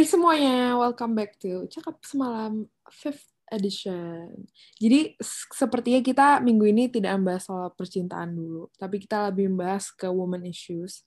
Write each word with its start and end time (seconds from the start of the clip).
Hai 0.00 0.08
semuanya, 0.08 0.80
welcome 0.80 1.12
back 1.12 1.36
to 1.36 1.68
Cakap 1.68 2.00
Semalam 2.00 2.64
5th 2.88 3.36
edition. 3.52 4.32
Jadi 4.80 5.12
sepertinya 5.52 6.00
kita 6.00 6.40
minggu 6.40 6.72
ini 6.72 6.88
tidak 6.88 7.20
membahas 7.20 7.44
soal 7.44 7.68
percintaan 7.76 8.32
dulu, 8.32 8.72
tapi 8.80 8.96
kita 8.96 9.28
lebih 9.28 9.52
membahas 9.52 9.92
ke 9.92 10.08
woman 10.08 10.48
issues, 10.48 11.04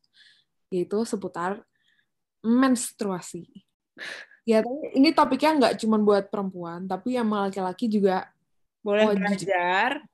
yaitu 0.69 1.01
seputar 1.09 1.65
menstruasi. 2.45 3.65
Ya, 4.45 4.61
ini 4.93 5.09
topiknya 5.09 5.57
nggak 5.57 5.75
cuma 5.81 5.97
buat 5.97 6.29
perempuan, 6.29 6.85
tapi 6.85 7.17
yang 7.17 7.33
laki-laki 7.33 7.89
juga 7.89 8.29
boleh 8.85 9.17
belajar 9.17 10.05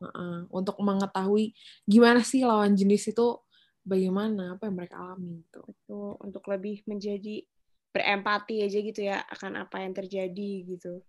uh, 0.00 0.48
untuk 0.48 0.80
mengetahui 0.80 1.52
gimana 1.84 2.24
sih 2.24 2.48
lawan 2.48 2.72
jenis 2.72 3.12
itu 3.12 3.36
bagaimana 3.84 4.56
apa 4.56 4.72
yang 4.72 4.76
mereka 4.80 4.96
alami. 4.96 5.44
Betul, 5.52 6.16
untuk 6.16 6.48
lebih 6.48 6.80
menjadi 6.88 7.44
berempati 7.90 8.62
aja 8.62 8.78
gitu 8.78 9.00
ya 9.02 9.22
akan 9.26 9.66
apa 9.66 9.82
yang 9.82 9.92
terjadi 9.94 10.50
gitu. 10.66 11.02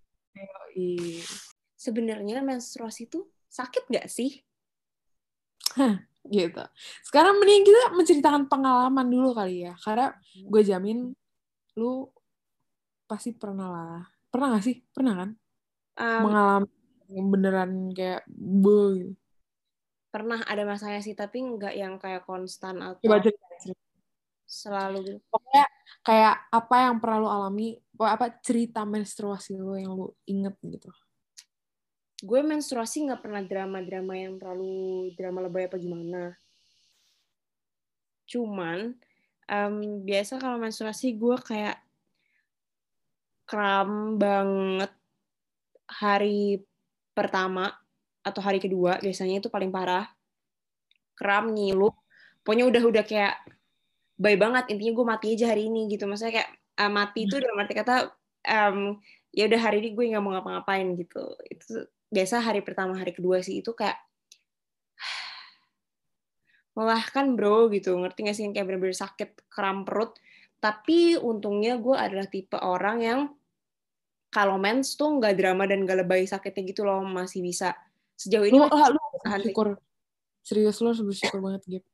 Sebenarnya 1.77 2.41
menstruasi 2.41 3.09
itu 3.09 3.25
sakit 3.49 3.89
nggak 3.89 4.07
sih? 4.09 4.41
Hah, 5.77 6.03
gitu. 6.27 6.63
Sekarang 7.05 7.39
mending 7.39 7.63
kita 7.63 7.81
menceritakan 7.95 8.43
pengalaman 8.51 9.07
dulu 9.07 9.31
kali 9.33 9.69
ya, 9.69 9.73
karena 9.79 10.13
gue 10.35 10.61
jamin 10.65 11.13
lu 11.79 12.09
pasti 13.07 13.31
pernah 13.33 13.67
lah. 13.67 14.03
Pernah 14.31 14.55
gak 14.55 14.63
sih? 14.63 14.79
Pernah 14.95 15.13
kan? 15.15 15.29
Um, 15.99 16.21
Mengalami 16.27 16.71
beneran 17.11 17.71
kayak 17.91 18.23
bu 18.31 19.11
pernah 20.11 20.43
ada 20.43 20.67
masanya 20.67 20.99
sih 20.99 21.15
tapi 21.15 21.39
nggak 21.39 21.71
yang 21.71 21.95
kayak 21.95 22.27
konstan 22.27 22.83
atau 22.83 22.99
Coba 22.99 23.23
cerita, 23.23 23.47
cerita. 23.63 23.80
Selalu 24.51 24.97
gitu. 25.07 25.19
pokoknya 25.31 25.65
kayak 26.03 26.35
apa 26.51 26.75
yang 26.83 26.95
pernah 26.99 27.17
lu 27.23 27.29
alami 27.31 27.79
apa 27.95 28.35
cerita 28.43 28.83
menstruasi 28.83 29.55
lu 29.55 29.79
yang 29.79 29.95
lu 29.95 30.11
inget 30.27 30.57
gitu. 30.59 30.91
Gue 32.21 32.43
menstruasi 32.43 33.07
nggak 33.07 33.21
pernah 33.23 33.41
drama-drama 33.41 34.13
yang 34.13 34.35
terlalu 34.35 35.09
drama 35.15 35.47
lebay 35.47 35.71
apa 35.71 35.77
gimana. 35.79 36.35
Cuman 38.27 38.97
um, 39.47 39.75
biasa 40.03 40.37
kalau 40.41 40.59
menstruasi 40.59 41.15
gue 41.15 41.37
kayak 41.41 41.79
kram 43.47 44.19
banget 44.19 44.91
hari 45.87 46.63
pertama 47.15 47.71
atau 48.21 48.41
hari 48.41 48.59
kedua 48.61 48.99
biasanya 48.99 49.39
itu 49.39 49.49
paling 49.49 49.71
parah. 49.71 50.09
Kram 51.15 51.53
ngilu 51.53 51.93
pokoknya 52.41 52.65
udah 52.65 52.83
udah 52.89 53.03
kayak 53.05 53.37
baik 54.21 54.37
banget 54.37 54.63
intinya 54.69 54.93
gue 54.93 55.05
mati 55.09 55.25
aja 55.33 55.45
hari 55.49 55.67
ini 55.67 55.89
gitu. 55.89 56.05
Maksudnya 56.05 56.33
kayak 56.37 56.49
uh, 56.77 56.91
mati 56.93 57.25
itu 57.25 57.35
dalam 57.41 57.57
arti 57.57 57.73
kata 57.73 57.95
um, 58.45 59.01
ya 59.33 59.49
udah 59.49 59.61
hari 59.61 59.81
ini 59.81 59.89
gue 59.97 60.05
nggak 60.13 60.23
mau 60.23 60.31
ngapa-ngapain 60.37 60.87
gitu. 60.93 61.23
Itu 61.49 61.89
biasa 62.13 62.45
hari 62.45 62.61
pertama 62.61 62.93
hari 62.93 63.17
kedua 63.17 63.41
sih 63.41 63.65
itu 63.65 63.73
kayak 63.73 63.97
melahkan 66.77 67.33
bro 67.33 67.73
gitu. 67.73 67.97
Ngerti 67.97 68.19
gak 68.29 68.37
sih? 68.37 68.45
Kayak 68.53 68.65
bener-bener 68.69 68.97
sakit 68.97 69.49
kram 69.49 69.81
perut. 69.81 70.13
Tapi 70.61 71.17
untungnya 71.17 71.81
gue 71.81 71.97
adalah 71.97 72.29
tipe 72.29 72.53
orang 72.61 72.97
yang 73.01 73.19
kalau 74.31 74.55
mens 74.61 74.95
tuh 74.95 75.17
nggak 75.17 75.33
drama 75.35 75.65
dan 75.65 75.83
gak 75.83 76.05
lebay 76.05 76.23
sakitnya 76.29 76.61
gitu 76.69 76.85
loh 76.85 77.01
masih 77.01 77.41
bisa. 77.41 77.73
Sejauh 78.13 78.45
ini 78.45 78.61
lu, 78.61 78.69
ah, 78.69 78.93
lu 78.93 79.01
bersyukur. 79.25 79.81
Serius 80.45 80.77
lu 80.77 80.93
harus 80.93 81.01
bersyukur 81.01 81.41
banget 81.41 81.65
gitu 81.65 81.90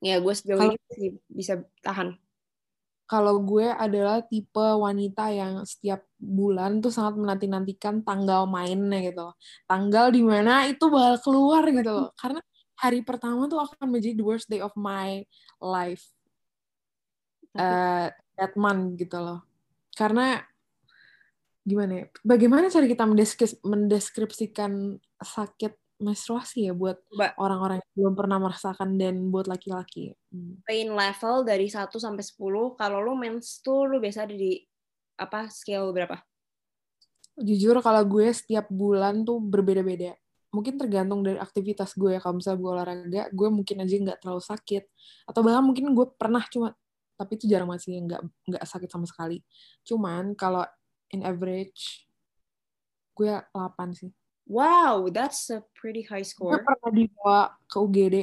ya 0.00 0.20
gue 0.20 0.34
sejauh 0.34 0.60
kalo, 0.60 0.72
ini 0.74 0.92
sih 0.92 1.10
bisa 1.28 1.54
tahan. 1.80 2.16
Kalau 3.06 3.38
gue 3.38 3.70
adalah 3.70 4.18
tipe 4.26 4.58
wanita 4.58 5.30
yang 5.30 5.62
setiap 5.62 6.02
bulan 6.18 6.82
tuh 6.82 6.90
sangat 6.90 7.14
menanti-nantikan 7.22 8.02
tanggal 8.02 8.50
mainnya 8.50 8.98
gitu 8.98 9.30
tanggal 9.70 10.10
di 10.10 10.26
mana 10.26 10.66
itu 10.66 10.90
bakal 10.90 11.22
keluar 11.22 11.62
gitu 11.70 11.90
loh. 11.90 12.10
Karena 12.20 12.42
hari 12.76 13.00
pertama 13.06 13.46
tuh 13.46 13.62
akan 13.62 13.88
menjadi 13.88 14.18
the 14.18 14.26
worst 14.26 14.50
day 14.50 14.60
of 14.60 14.74
my 14.74 15.22
life. 15.62 16.02
Uh, 17.56 18.12
that 18.36 18.52
month 18.52 19.00
gitu 19.00 19.16
loh. 19.16 19.40
Karena 19.96 20.44
gimana 21.64 22.04
ya? 22.04 22.06
Bagaimana 22.20 22.68
cara 22.68 22.84
kita 22.84 23.08
mendeskripsikan 23.64 25.00
sakit 25.16 25.85
menstruasi 25.96 26.68
ya 26.68 26.74
buat 26.76 27.00
orang-orang 27.40 27.80
yang 27.80 27.92
belum 27.96 28.14
pernah 28.14 28.38
merasakan 28.40 29.00
dan 29.00 29.32
buat 29.32 29.48
laki-laki? 29.48 30.12
Hmm. 30.28 30.60
Pain 30.68 30.92
level 30.92 31.44
dari 31.48 31.66
1 31.72 31.88
sampai 31.96 32.24
10, 32.24 32.76
kalau 32.76 32.98
lu 33.00 33.16
mens 33.16 33.64
tuh 33.64 33.88
lu 33.88 33.96
biasa 33.96 34.28
ada 34.28 34.36
di 34.36 34.60
apa 35.16 35.48
scale 35.48 35.88
berapa? 35.96 36.20
Jujur 37.36 37.80
kalau 37.80 38.02
gue 38.04 38.28
setiap 38.32 38.68
bulan 38.68 39.24
tuh 39.24 39.40
berbeda-beda. 39.40 40.16
Mungkin 40.52 40.80
tergantung 40.80 41.20
dari 41.20 41.36
aktivitas 41.36 41.92
gue. 41.96 42.16
Kalau 42.16 42.40
misalnya 42.40 42.60
gue 42.60 42.70
olahraga, 42.72 43.22
gue 43.28 43.48
mungkin 43.52 43.76
aja 43.84 43.92
nggak 43.92 44.18
terlalu 44.24 44.40
sakit. 44.44 44.84
Atau 45.28 45.44
bahkan 45.44 45.64
mungkin 45.64 45.92
gue 45.92 46.06
pernah 46.16 46.44
cuma 46.48 46.72
tapi 47.16 47.40
itu 47.40 47.48
jarang 47.48 47.72
masih 47.72 47.96
nggak 48.04 48.20
nggak 48.44 48.64
sakit 48.64 48.88
sama 48.92 49.08
sekali. 49.08 49.40
Cuman 49.84 50.36
kalau 50.36 50.64
in 51.12 51.24
average 51.24 52.08
gue 53.16 53.32
8 53.32 53.96
sih. 53.96 54.12
Wow, 54.46 55.10
that's 55.10 55.50
a 55.50 55.66
pretty 55.74 56.06
high 56.06 56.22
score. 56.22 56.62
Gue 56.62 56.62
pernah 56.62 56.90
dibawa 56.94 57.40
ke 57.66 57.76
UGD. 57.82 58.16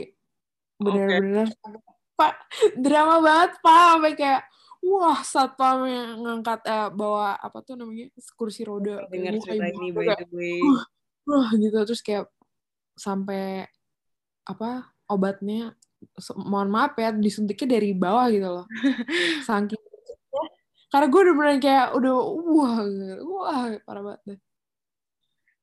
Bener-bener. 0.80 1.48
Okay. 1.52 1.80
Pak, 2.16 2.34
drama 2.80 3.20
banget, 3.20 3.52
Pak. 3.60 3.84
Sampai 3.92 4.14
kayak, 4.16 4.42
wah, 4.80 5.20
satpam 5.20 5.84
yang 5.84 6.24
ngangkat, 6.24 6.64
eh, 6.64 6.90
bawa, 6.96 7.36
apa 7.36 7.60
tuh 7.60 7.76
namanya, 7.76 8.08
kursi 8.40 8.64
roda. 8.64 9.04
Dengar 9.12 9.36
cerita 9.44 9.68
ini, 9.68 9.92
by 9.92 10.16
the 10.16 10.28
way. 10.32 10.64
Wah, 11.28 11.52
gitu. 11.52 11.78
Terus 11.84 12.00
kayak, 12.00 12.32
sampai, 12.96 13.68
apa, 14.48 14.96
obatnya, 15.12 15.76
mohon 16.40 16.72
maaf 16.72 16.96
ya, 16.96 17.12
disuntiknya 17.12 17.76
dari 17.80 17.92
bawah 17.92 18.28
gitu 18.32 18.48
loh. 18.48 18.66
Saking 19.48 19.80
karena 20.94 21.10
gue 21.10 21.22
udah 21.26 21.34
bener 21.34 21.58
kayak 21.58 21.88
udah 21.98 22.14
wah 22.54 22.78
wah 23.26 23.62
parah 23.82 24.04
banget 24.06 24.22
deh 24.30 24.40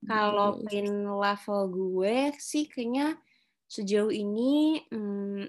kalau 0.05 0.61
pain 0.65 0.89
level 1.05 1.61
gue 1.69 2.33
sih 2.41 2.65
kayaknya 2.69 3.21
sejauh 3.69 4.11
ini 4.11 4.81
hmm, 4.89 5.45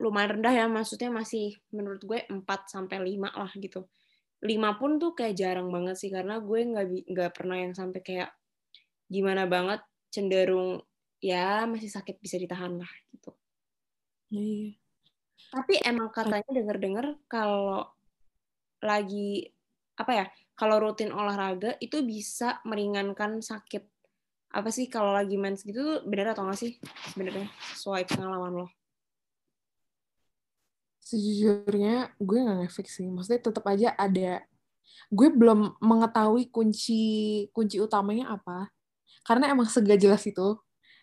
lumayan 0.00 0.40
rendah 0.40 0.54
ya 0.54 0.66
maksudnya 0.68 1.12
masih 1.12 1.56
menurut 1.72 2.02
gue 2.04 2.18
4 2.28 2.44
sampai 2.68 3.00
5 3.00 3.32
lah 3.32 3.52
gitu. 3.56 3.88
5 4.44 4.80
pun 4.80 5.00
tuh 5.00 5.16
kayak 5.16 5.36
jarang 5.36 5.68
banget 5.72 5.96
sih 5.96 6.12
karena 6.12 6.40
gue 6.40 6.58
nggak 6.60 6.86
nggak 7.08 7.32
pernah 7.32 7.56
yang 7.56 7.72
sampai 7.72 8.00
kayak 8.04 8.30
gimana 9.08 9.48
banget 9.48 9.80
cenderung 10.12 10.82
ya 11.22 11.64
masih 11.64 11.88
sakit 11.88 12.20
bisa 12.20 12.36
ditahan 12.36 12.76
lah 12.76 12.92
gitu. 13.12 13.30
Iya. 14.32 14.76
Tapi 15.52 15.74
emang 15.84 16.10
katanya 16.12 16.50
denger-dengar 16.50 17.06
kalau 17.30 17.88
lagi 18.82 19.55
apa 19.96 20.12
ya 20.12 20.26
kalau 20.56 20.80
rutin 20.80 21.12
olahraga 21.12 21.76
itu 21.80 22.00
bisa 22.00 22.60
meringankan 22.64 23.44
sakit 23.44 23.84
apa 24.56 24.72
sih 24.72 24.88
kalau 24.88 25.12
lagi 25.12 25.36
mens 25.36 25.60
gitu 25.66 26.00
benar 26.08 26.32
atau 26.32 26.48
nggak 26.48 26.56
sih 26.56 26.80
sebenarnya 27.12 27.48
sesuai 27.76 28.08
pengalaman 28.08 28.64
lo? 28.64 28.66
Sejujurnya 31.04 32.16
gue 32.18 32.38
nggak 32.40 32.58
ngefek 32.66 32.88
sih, 32.88 33.06
maksudnya 33.06 33.40
tetap 33.44 33.64
aja 33.68 33.92
ada. 33.94 34.42
Gue 35.12 35.28
belum 35.30 35.76
mengetahui 35.78 36.48
kunci 36.50 37.46
kunci 37.52 37.78
utamanya 37.78 38.32
apa, 38.34 38.72
karena 39.22 39.52
emang 39.52 39.68
segak 39.68 40.00
jelas 40.00 40.24
itu. 40.26 40.56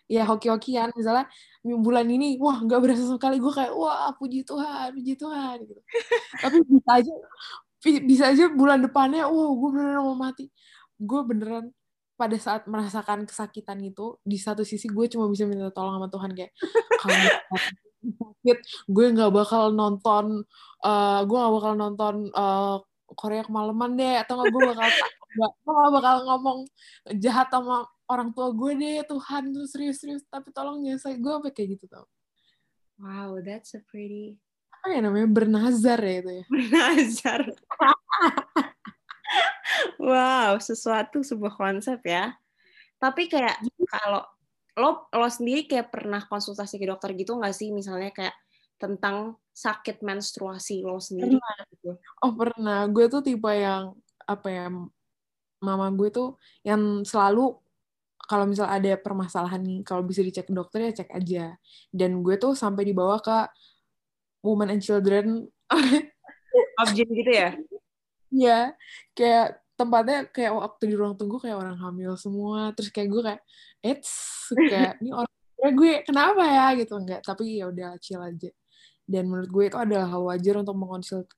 Ya 0.04 0.28
hoki-hokian, 0.28 0.92
misalnya 0.92 1.24
bulan 1.64 2.04
ini, 2.04 2.36
wah 2.36 2.60
nggak 2.60 2.76
berasa 2.76 3.08
sekali 3.08 3.40
gue 3.40 3.48
kayak 3.48 3.72
wah 3.72 4.12
puji 4.12 4.44
Tuhan, 4.44 4.92
puji 4.92 5.16
Tuhan 5.16 5.56
gitu. 5.64 5.80
Tapi 6.44 6.58
bisa 6.68 6.90
aja 7.00 7.14
bisa 8.10 8.32
aja 8.32 8.48
bulan 8.48 8.80
depannya 8.80 9.28
wow 9.28 9.52
gue 9.52 9.70
beneran 9.74 10.02
mau 10.04 10.16
mati. 10.16 10.48
Gue 10.96 11.20
beneran 11.26 11.70
pada 12.14 12.38
saat 12.38 12.64
merasakan 12.70 13.26
kesakitan 13.26 13.82
itu 13.82 14.16
di 14.22 14.38
satu 14.38 14.62
sisi 14.62 14.86
gue 14.86 15.06
cuma 15.10 15.26
bisa 15.26 15.44
minta 15.50 15.74
tolong 15.74 15.98
sama 15.98 16.08
Tuhan 16.10 16.30
kayak 16.30 16.52
kalau 17.02 17.16
sakit 18.06 18.58
gue 18.86 19.06
nggak 19.18 19.32
bakal 19.34 19.74
nonton 19.74 20.46
uh, 20.86 21.20
gue 21.26 21.36
nggak 21.36 21.54
bakal 21.58 21.72
nonton 21.74 22.14
uh, 22.30 22.78
Korea 23.18 23.42
kemalaman 23.42 23.98
deh 23.98 24.14
atau 24.22 24.38
nggak 24.38 24.50
gue 24.52 24.62
bakal 24.62 24.88
gak 25.34 25.90
bakal 25.90 26.16
ngomong 26.30 26.58
jahat 27.18 27.50
sama 27.50 27.82
orang 28.06 28.30
tua 28.30 28.54
gue 28.54 28.72
deh 28.78 29.02
Tuhan. 29.10 29.50
Tuh 29.50 29.66
serius-serius 29.66 30.22
tapi 30.30 30.54
tolong 30.54 30.86
saya 30.96 31.18
gue 31.18 31.32
apa 31.34 31.50
kayak 31.50 31.78
gitu 31.78 31.90
tau. 31.90 32.06
Wow 33.02 33.42
that's 33.42 33.74
a 33.74 33.82
pretty 33.90 34.38
apa 34.84 34.92
ya 34.92 35.00
namanya 35.00 35.28
bernazar 35.32 35.96
ya 36.04 36.14
itu 36.20 36.30
ya 36.30 36.44
bernazar 36.52 37.40
wow 39.96 40.60
sesuatu 40.60 41.24
sebuah 41.24 41.56
konsep 41.56 42.04
ya 42.04 42.36
tapi 43.00 43.32
kayak 43.32 43.64
kalau 43.88 44.20
lo 44.76 45.08
lo 45.08 45.28
sendiri 45.32 45.64
kayak 45.64 45.88
pernah 45.88 46.20
konsultasi 46.28 46.76
ke 46.76 46.84
dokter 46.84 47.16
gitu 47.16 47.40
nggak 47.40 47.56
sih 47.56 47.72
misalnya 47.72 48.12
kayak 48.12 48.36
tentang 48.76 49.40
sakit 49.54 50.02
menstruasi 50.02 50.82
lo 50.82 50.98
sendiri? 50.98 51.38
Pernah. 51.38 51.56
Gitu? 51.70 51.90
Oh 52.20 52.32
pernah. 52.34 52.80
Gue 52.90 53.06
tuh 53.06 53.22
tipe 53.22 53.48
yang 53.54 53.94
apa 54.26 54.48
ya? 54.50 54.66
Mama 55.64 55.88
gue 55.96 56.12
tuh 56.12 56.36
yang 56.60 57.00
selalu 57.06 57.56
kalau 58.24 58.44
misal 58.44 58.68
ada 58.68 58.92
permasalahan 59.00 59.62
kalau 59.80 60.04
bisa 60.04 60.20
dicek 60.20 60.50
dokter 60.50 60.90
ya 60.90 61.04
cek 61.04 61.10
aja. 61.14 61.46
Dan 61.88 62.20
gue 62.20 62.36
tuh 62.36 62.52
sampai 62.58 62.84
dibawa 62.84 63.22
ke 63.22 63.48
Women 64.44 64.76
and 64.76 64.82
Children. 64.84 65.48
Objek 66.84 67.08
gitu 67.08 67.32
ya? 67.32 67.56
Iya, 68.28 68.60
kayak 69.16 69.64
tempatnya 69.74 70.28
kayak 70.30 70.52
waktu 70.54 70.82
di 70.92 70.94
ruang 70.94 71.16
tunggu 71.16 71.40
kayak 71.40 71.56
orang 71.56 71.80
hamil 71.80 72.14
semua. 72.20 72.76
Terus 72.76 72.92
kayak 72.92 73.08
gue 73.08 73.22
kayak, 73.24 73.42
it's 73.80 74.12
kayak 74.52 75.00
ini 75.00 75.10
orang 75.16 75.32
gue 75.72 75.92
kenapa 76.04 76.44
ya 76.44 76.66
gitu 76.76 77.00
enggak. 77.00 77.24
Tapi 77.24 77.64
ya 77.64 77.72
udah 77.72 77.96
chill 77.98 78.20
aja. 78.20 78.52
Dan 79.04 79.32
menurut 79.32 79.48
gue 79.48 79.64
itu 79.72 79.78
adalah 79.80 80.08
hal 80.12 80.22
wajar 80.28 80.60
untuk 80.60 80.76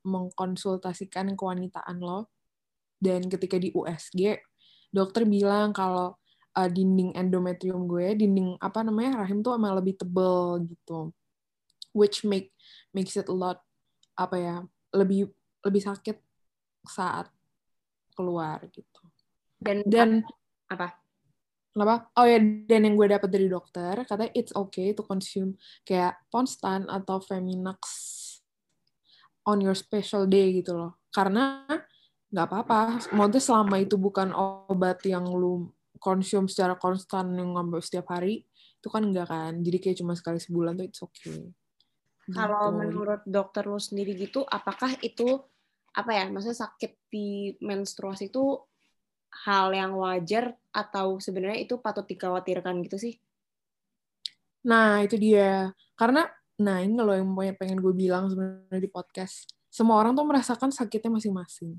mengkonsultasikan 0.02 1.34
kewanitaan 1.38 2.02
lo. 2.02 2.30
Dan 2.98 3.30
ketika 3.30 3.60
di 3.60 3.70
USG, 3.70 4.40
dokter 4.90 5.28
bilang 5.28 5.70
kalau 5.76 6.16
uh, 6.56 6.68
dinding 6.70 7.12
endometrium 7.12 7.84
gue, 7.84 8.16
dinding 8.16 8.56
apa 8.58 8.80
namanya 8.80 9.26
rahim 9.26 9.44
tuh 9.44 9.54
emang 9.54 9.76
lebih 9.76 10.00
tebel 10.00 10.64
gitu, 10.64 11.12
which 11.92 12.24
make 12.24 12.56
makes 12.96 13.12
it 13.20 13.28
a 13.28 13.36
lot 13.36 13.60
apa 14.16 14.36
ya 14.40 14.56
lebih 14.96 15.28
lebih 15.60 15.84
sakit 15.84 16.16
saat 16.88 17.28
keluar 18.16 18.64
gitu. 18.72 19.02
Dan 19.60 19.84
dan 19.84 20.24
apa? 20.72 20.96
Apa? 21.76 22.08
Oh 22.16 22.24
ya, 22.24 22.40
dan 22.40 22.88
yang 22.88 22.96
gue 22.96 23.04
dapat 23.12 23.28
dari 23.28 23.52
dokter 23.52 23.92
katanya 24.08 24.32
it's 24.32 24.56
okay 24.56 24.96
to 24.96 25.04
consume 25.04 25.60
kayak 25.84 26.16
Ponstan 26.32 26.88
atau 26.88 27.20
Feminax 27.20 27.84
on 29.44 29.60
your 29.60 29.76
special 29.76 30.24
day 30.24 30.56
gitu 30.56 30.72
loh. 30.72 30.96
Karena 31.12 31.68
nggak 32.32 32.46
apa-apa. 32.48 33.12
Maksudnya 33.12 33.42
selama 33.44 33.76
itu 33.76 34.00
bukan 34.00 34.32
obat 34.32 35.04
yang 35.04 35.28
lu 35.28 35.68
konsum 36.00 36.48
secara 36.48 36.80
konstan 36.80 37.36
yang 37.36 37.56
ngambil 37.56 37.84
setiap 37.84 38.08
hari 38.12 38.48
itu 38.78 38.88
kan 38.92 39.02
enggak 39.02 39.26
kan 39.26 39.52
jadi 39.66 39.78
kayak 39.82 39.96
cuma 39.98 40.14
sekali 40.14 40.38
sebulan 40.38 40.78
tuh 40.78 40.86
it's 40.86 41.02
okay 41.02 41.50
kalau 42.34 42.74
gitu. 42.74 42.78
menurut 42.82 43.20
dokter 43.22 43.62
lu 43.66 43.78
sendiri 43.78 44.18
gitu 44.18 44.42
apakah 44.42 44.98
itu 45.02 45.38
apa 45.96 46.10
ya 46.12 46.28
maksudnya 46.28 46.58
sakit 46.66 46.92
di 47.08 47.56
menstruasi 47.62 48.28
itu 48.28 48.60
hal 49.44 49.72
yang 49.72 49.92
wajar 49.96 50.56
atau 50.72 51.20
sebenarnya 51.20 51.64
itu 51.68 51.76
patut 51.80 52.04
dikhawatirkan 52.08 52.80
gitu 52.84 52.96
sih? 52.96 53.14
Nah 54.68 55.04
itu 55.04 55.20
dia. 55.20 55.72
Karena 55.96 56.24
nah 56.56 56.80
ini 56.80 56.96
loh 56.96 57.12
yang 57.12 57.56
pengen 57.56 57.80
gue 57.80 57.92
bilang 57.92 58.32
sebenarnya 58.32 58.80
di 58.80 58.90
podcast. 58.90 59.48
Semua 59.68 60.00
orang 60.00 60.16
tuh 60.16 60.24
merasakan 60.24 60.72
sakitnya 60.72 61.20
masing-masing. 61.20 61.76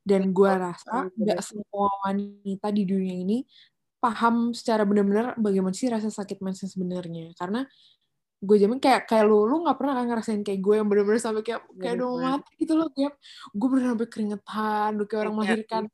Dan 0.00 0.30
gue 0.30 0.48
rasa 0.50 1.10
nggak 1.12 1.40
semua 1.44 1.90
wanita 2.06 2.68
di 2.72 2.82
dunia 2.88 3.14
ini 3.14 3.44
paham 4.00 4.56
secara 4.56 4.88
benar-benar 4.88 5.36
bagaimana 5.36 5.76
sih 5.76 5.92
rasa 5.92 6.08
sakit 6.08 6.40
mens 6.40 6.64
sebenarnya. 6.64 7.36
Karena 7.36 7.66
gue 8.40 8.56
jamin 8.56 8.80
kayak 8.80 9.04
kayak 9.04 9.28
lu 9.28 9.44
lu 9.44 9.68
nggak 9.68 9.76
pernah 9.76 10.00
kan 10.00 10.04
ngerasain 10.08 10.40
kayak 10.40 10.60
gue 10.64 10.74
yang 10.80 10.88
bener-bener 10.88 11.20
sampai 11.20 11.44
kayak 11.44 11.60
kayak 11.76 12.00
udah 12.00 12.40
mati 12.40 12.52
gitu 12.56 12.72
loh 12.72 12.88
kayak 12.88 13.12
gue 13.52 13.68
bener 13.68 13.84
sampai 13.92 14.08
keringetan 14.08 14.90
lu 14.96 15.04
kayak 15.04 15.20
orang 15.28 15.36
melahirkan 15.36 15.84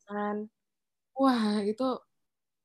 wah 1.16 1.64
itu 1.64 1.88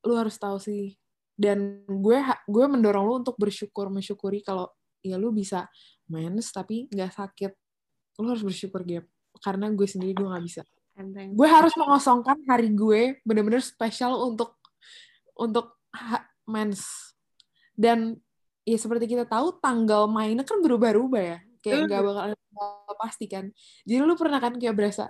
lu 0.06 0.14
harus 0.18 0.36
tahu 0.38 0.58
sih. 0.60 0.98
Dan 1.42 1.88
gue 1.88 2.18
gue 2.46 2.66
mendorong 2.68 3.06
lu 3.08 3.14
untuk 3.24 3.40
bersyukur 3.40 3.90
mensyukuri 3.90 4.46
kalau 4.46 4.70
ya 5.02 5.18
lu 5.18 5.34
bisa 5.34 5.66
mens 6.12 6.54
tapi 6.54 6.86
nggak 6.92 7.12
sakit. 7.16 7.52
Lu 8.22 8.30
harus 8.30 8.44
bersyukur 8.46 8.86
Gap. 8.86 9.08
Karena 9.42 9.72
gue 9.72 9.88
sendiri 9.88 10.14
gue 10.14 10.28
nggak 10.28 10.46
bisa. 10.46 10.62
Gue 11.34 11.48
harus 11.50 11.74
mengosongkan 11.80 12.38
hari 12.46 12.70
gue 12.76 13.24
bener-bener 13.26 13.64
spesial 13.64 14.20
untuk 14.22 14.60
untuk 15.34 15.82
mens 16.46 17.16
dan 17.74 18.20
ya 18.66 18.78
seperti 18.78 19.06
kita 19.10 19.26
tahu 19.26 19.58
tanggal 19.58 20.06
mainnya 20.06 20.46
kan 20.46 20.62
berubah-ubah 20.62 21.24
ya. 21.24 21.40
Kayak 21.62 21.90
nggak 21.90 22.02
bakal 22.02 22.24
pasti 22.98 23.26
kan. 23.30 23.46
Jadi 23.86 23.98
lu 24.02 24.14
pernah 24.18 24.42
kan 24.42 24.58
kayak 24.58 24.74
berasa 24.74 25.10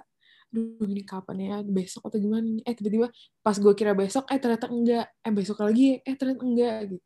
duh 0.52 0.84
ini 0.84 1.04
kapan 1.08 1.38
ya? 1.40 1.58
Besok 1.64 2.12
atau 2.12 2.20
gimana 2.20 2.60
eh 2.68 2.76
tiba-tiba 2.76 3.08
pas 3.40 3.56
gue 3.56 3.74
kira 3.76 3.96
besok 3.96 4.28
eh 4.28 4.40
ternyata 4.40 4.68
enggak. 4.68 5.08
Eh 5.24 5.32
besok 5.32 5.64
lagi. 5.64 6.00
Eh 6.04 6.16
ternyata 6.20 6.44
enggak 6.44 6.78
gitu. 6.92 7.04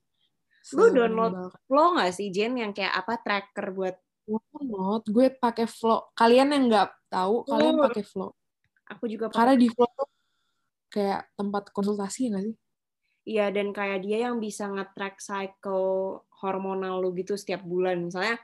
Lu 0.73 0.85
download 0.89 1.53
flow 1.69 1.87
nggak 1.93 2.09
sih 2.09 2.33
Jen 2.33 2.57
yang 2.57 2.73
kayak 2.73 2.93
apa 3.05 3.21
tracker 3.21 3.69
buat 3.69 3.95
download. 4.25 5.03
Gue 5.13 5.29
pakai 5.29 5.69
flow. 5.69 6.09
Kalian 6.17 6.57
yang 6.57 6.63
nggak 6.73 6.89
tahu 7.13 7.45
kalian 7.45 7.77
pakai 7.77 8.01
flow. 8.01 8.33
Aku 8.85 9.09
juga 9.09 9.29
pake. 9.29 9.37
karena 9.37 9.53
di 9.57 9.69
flow 9.69 9.89
tuh 9.93 10.09
kayak 10.89 11.21
tempat 11.37 11.69
konsultasi 11.69 12.33
nggak 12.33 12.43
sih? 12.49 12.55
Iya, 13.25 13.49
dan 13.49 13.73
kayak 13.73 14.05
dia 14.05 14.29
yang 14.29 14.37
bisa 14.37 14.69
nge-track 14.69 15.17
cycle 15.17 16.21
hormonal 16.45 17.01
lu 17.01 17.09
gitu 17.17 17.33
setiap 17.33 17.65
bulan. 17.65 18.05
Misalnya 18.05 18.37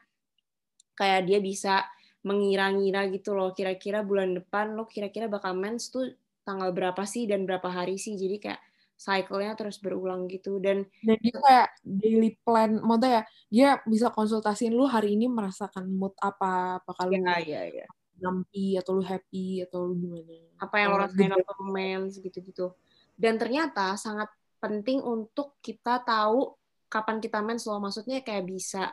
kayak 0.98 1.30
dia 1.30 1.39
bisa 1.39 1.86
mengira-ngira 2.25 3.09
gitu 3.13 3.33
loh, 3.38 3.53
kira-kira 3.53 4.01
bulan 4.01 4.38
depan 4.38 4.74
lo 4.74 4.86
kira-kira 4.89 5.30
bakal 5.30 5.57
mens 5.57 5.89
tuh 5.94 6.18
tanggal 6.42 6.74
berapa 6.74 7.01
sih 7.06 7.30
dan 7.30 7.45
berapa 7.45 7.69
hari 7.69 8.01
sih. 8.01 8.18
Jadi 8.18 8.38
kayak 8.42 8.62
cycle-nya 9.01 9.57
terus 9.57 9.81
berulang 9.81 10.30
gitu 10.30 10.62
dan 10.62 10.86
dan 11.01 11.18
dia 11.18 11.38
kayak 11.42 11.69
daily 11.81 12.38
plan 12.45 12.77
maksudnya 12.86 13.09
ya 13.09 13.24
dia 13.50 13.69
bisa 13.89 14.13
konsultasiin 14.13 14.77
lu 14.77 14.86
hari 14.86 15.18
ini 15.18 15.25
merasakan 15.25 15.89
mood 15.89 16.13
apa 16.21 16.77
apa 16.77 16.92
kalau 16.94 17.09
ya, 17.09 17.42
ya, 17.42 17.62
ya. 17.65 17.88
nampi 18.21 18.77
atau 18.77 19.01
lu 19.01 19.01
happy 19.01 19.65
atau 19.65 19.89
lu 19.89 19.97
gimana 19.97 20.38
apa 20.62 20.75
yang 20.77 20.94
lo 20.94 21.01
rasain 21.01 21.33
waktu 21.33 21.65
mens 21.65 22.21
gitu-gitu 22.21 22.77
dan 23.18 23.42
ternyata 23.42 23.97
sangat 23.97 24.30
penting 24.62 25.01
untuk 25.01 25.57
kita 25.65 26.06
tahu 26.06 26.54
kapan 26.92 27.24
kita 27.24 27.40
mens 27.40 27.64
loh. 27.64 27.80
Maksudnya 27.80 28.20
kayak 28.20 28.44
bisa 28.44 28.92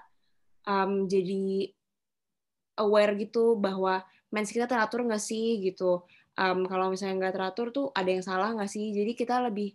um, 0.71 1.11
jadi 1.11 1.75
aware 2.79 3.19
gitu 3.19 3.59
bahwa 3.59 4.07
mens 4.31 4.55
kita 4.55 4.71
teratur 4.71 5.03
nggak 5.03 5.19
sih 5.19 5.59
gitu. 5.59 6.07
Um, 6.39 6.71
kalau 6.71 6.95
misalnya 6.95 7.27
nggak 7.27 7.35
teratur 7.35 7.75
tuh 7.75 7.87
ada 7.91 8.07
yang 8.07 8.23
salah 8.23 8.55
nggak 8.55 8.71
sih? 8.71 8.95
Jadi 8.95 9.19
kita 9.19 9.43
lebih 9.43 9.75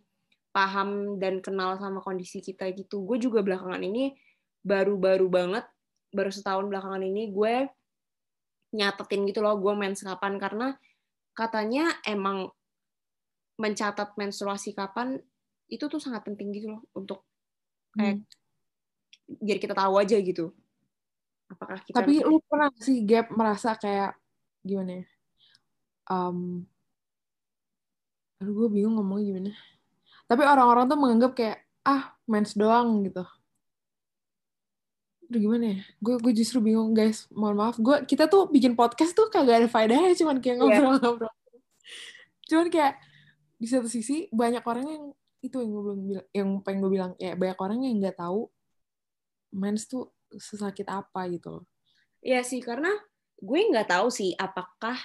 paham 0.55 1.19
dan 1.19 1.43
kenal 1.43 1.75
sama 1.75 1.99
kondisi 1.99 2.39
kita 2.39 2.71
gitu. 2.71 3.03
Gue 3.03 3.19
juga 3.19 3.43
belakangan 3.43 3.83
ini 3.83 4.15
baru-baru 4.63 5.27
banget, 5.27 5.65
baru 6.15 6.31
setahun 6.31 6.71
belakangan 6.71 7.03
ini 7.03 7.35
gue 7.35 7.67
nyatetin 8.73 9.29
gitu 9.29 9.45
loh 9.45 9.59
gue 9.61 9.73
mens 9.77 10.01
kapan 10.01 10.41
karena 10.41 10.73
katanya 11.37 11.93
emang 12.09 12.49
mencatat 13.61 14.17
menstruasi 14.17 14.73
kapan 14.73 15.21
itu 15.69 15.85
tuh 15.85 16.01
sangat 16.01 16.25
penting 16.25 16.49
gitu 16.53 16.73
loh 16.73 16.81
untuk 16.97 17.25
kayak 17.93 18.15
hmm. 18.19 18.25
biar 19.41 19.57
kita 19.61 19.73
tahu 19.77 19.93
aja 20.01 20.17
gitu 20.19 20.53
apakah 21.49 21.79
kita 21.85 21.95
tapi 22.01 22.21
lu 22.25 22.41
pernah 22.45 22.69
sih 22.77 23.05
gap 23.05 23.29
merasa 23.33 23.77
kayak 23.77 24.17
gimana 24.65 25.01
ya 25.01 25.05
um, 26.09 26.65
aduh 28.41 28.53
gue 28.53 28.67
bingung 28.73 28.97
ngomongnya 28.97 29.25
gimana 29.29 29.51
tapi 30.25 30.41
orang-orang 30.43 30.85
tuh 30.89 30.99
menganggap 30.99 31.31
kayak 31.37 31.57
ah 31.83 32.15
mens 32.25 32.55
doang 32.55 33.03
gitu 33.05 33.23
Aduh 35.33 35.49
gimana 35.49 35.65
ya? 35.65 35.77
Gue 35.97 36.21
gue 36.21 36.33
justru 36.37 36.61
bingung 36.61 36.93
guys. 36.93 37.25
Mohon 37.33 37.55
maaf. 37.57 37.75
Gue 37.81 38.05
kita 38.05 38.29
tuh 38.29 38.53
bikin 38.53 38.77
podcast 38.77 39.17
tuh 39.17 39.33
kagak 39.33 39.65
ada 39.65 39.67
faedahnya, 39.71 40.13
cuman 40.13 40.37
kayak 40.37 40.61
iya. 40.61 40.61
ngobrol-ngobrol. 40.61 41.25
Yeah. 41.25 41.33
Cuman 42.53 42.67
kayak 42.69 42.93
di 43.57 43.65
satu 43.65 43.89
sisi 43.89 44.29
banyak 44.29 44.61
orang 44.61 44.85
yang 44.85 45.03
itu 45.43 45.59
yang 45.59 45.69
gue 45.75 45.83
belum 45.83 45.99
bilang 46.07 46.27
yang 46.31 46.49
pengen 46.63 46.79
gue 46.79 46.91
bilang 46.91 47.11
ya 47.19 47.35
banyak 47.35 47.59
orang 47.59 47.83
yang 47.83 47.99
nggak 47.99 48.15
tahu 48.15 48.47
mens 49.51 49.85
tuh 49.85 50.09
sesakit 50.31 50.87
apa 50.87 51.27
gitu 51.29 51.59
loh. 51.59 51.65
Iya 52.23 52.41
sih 52.47 52.63
karena 52.63 52.89
gue 53.37 53.59
nggak 53.69 53.91
tahu 53.91 54.07
sih 54.07 54.31
apakah 54.39 54.95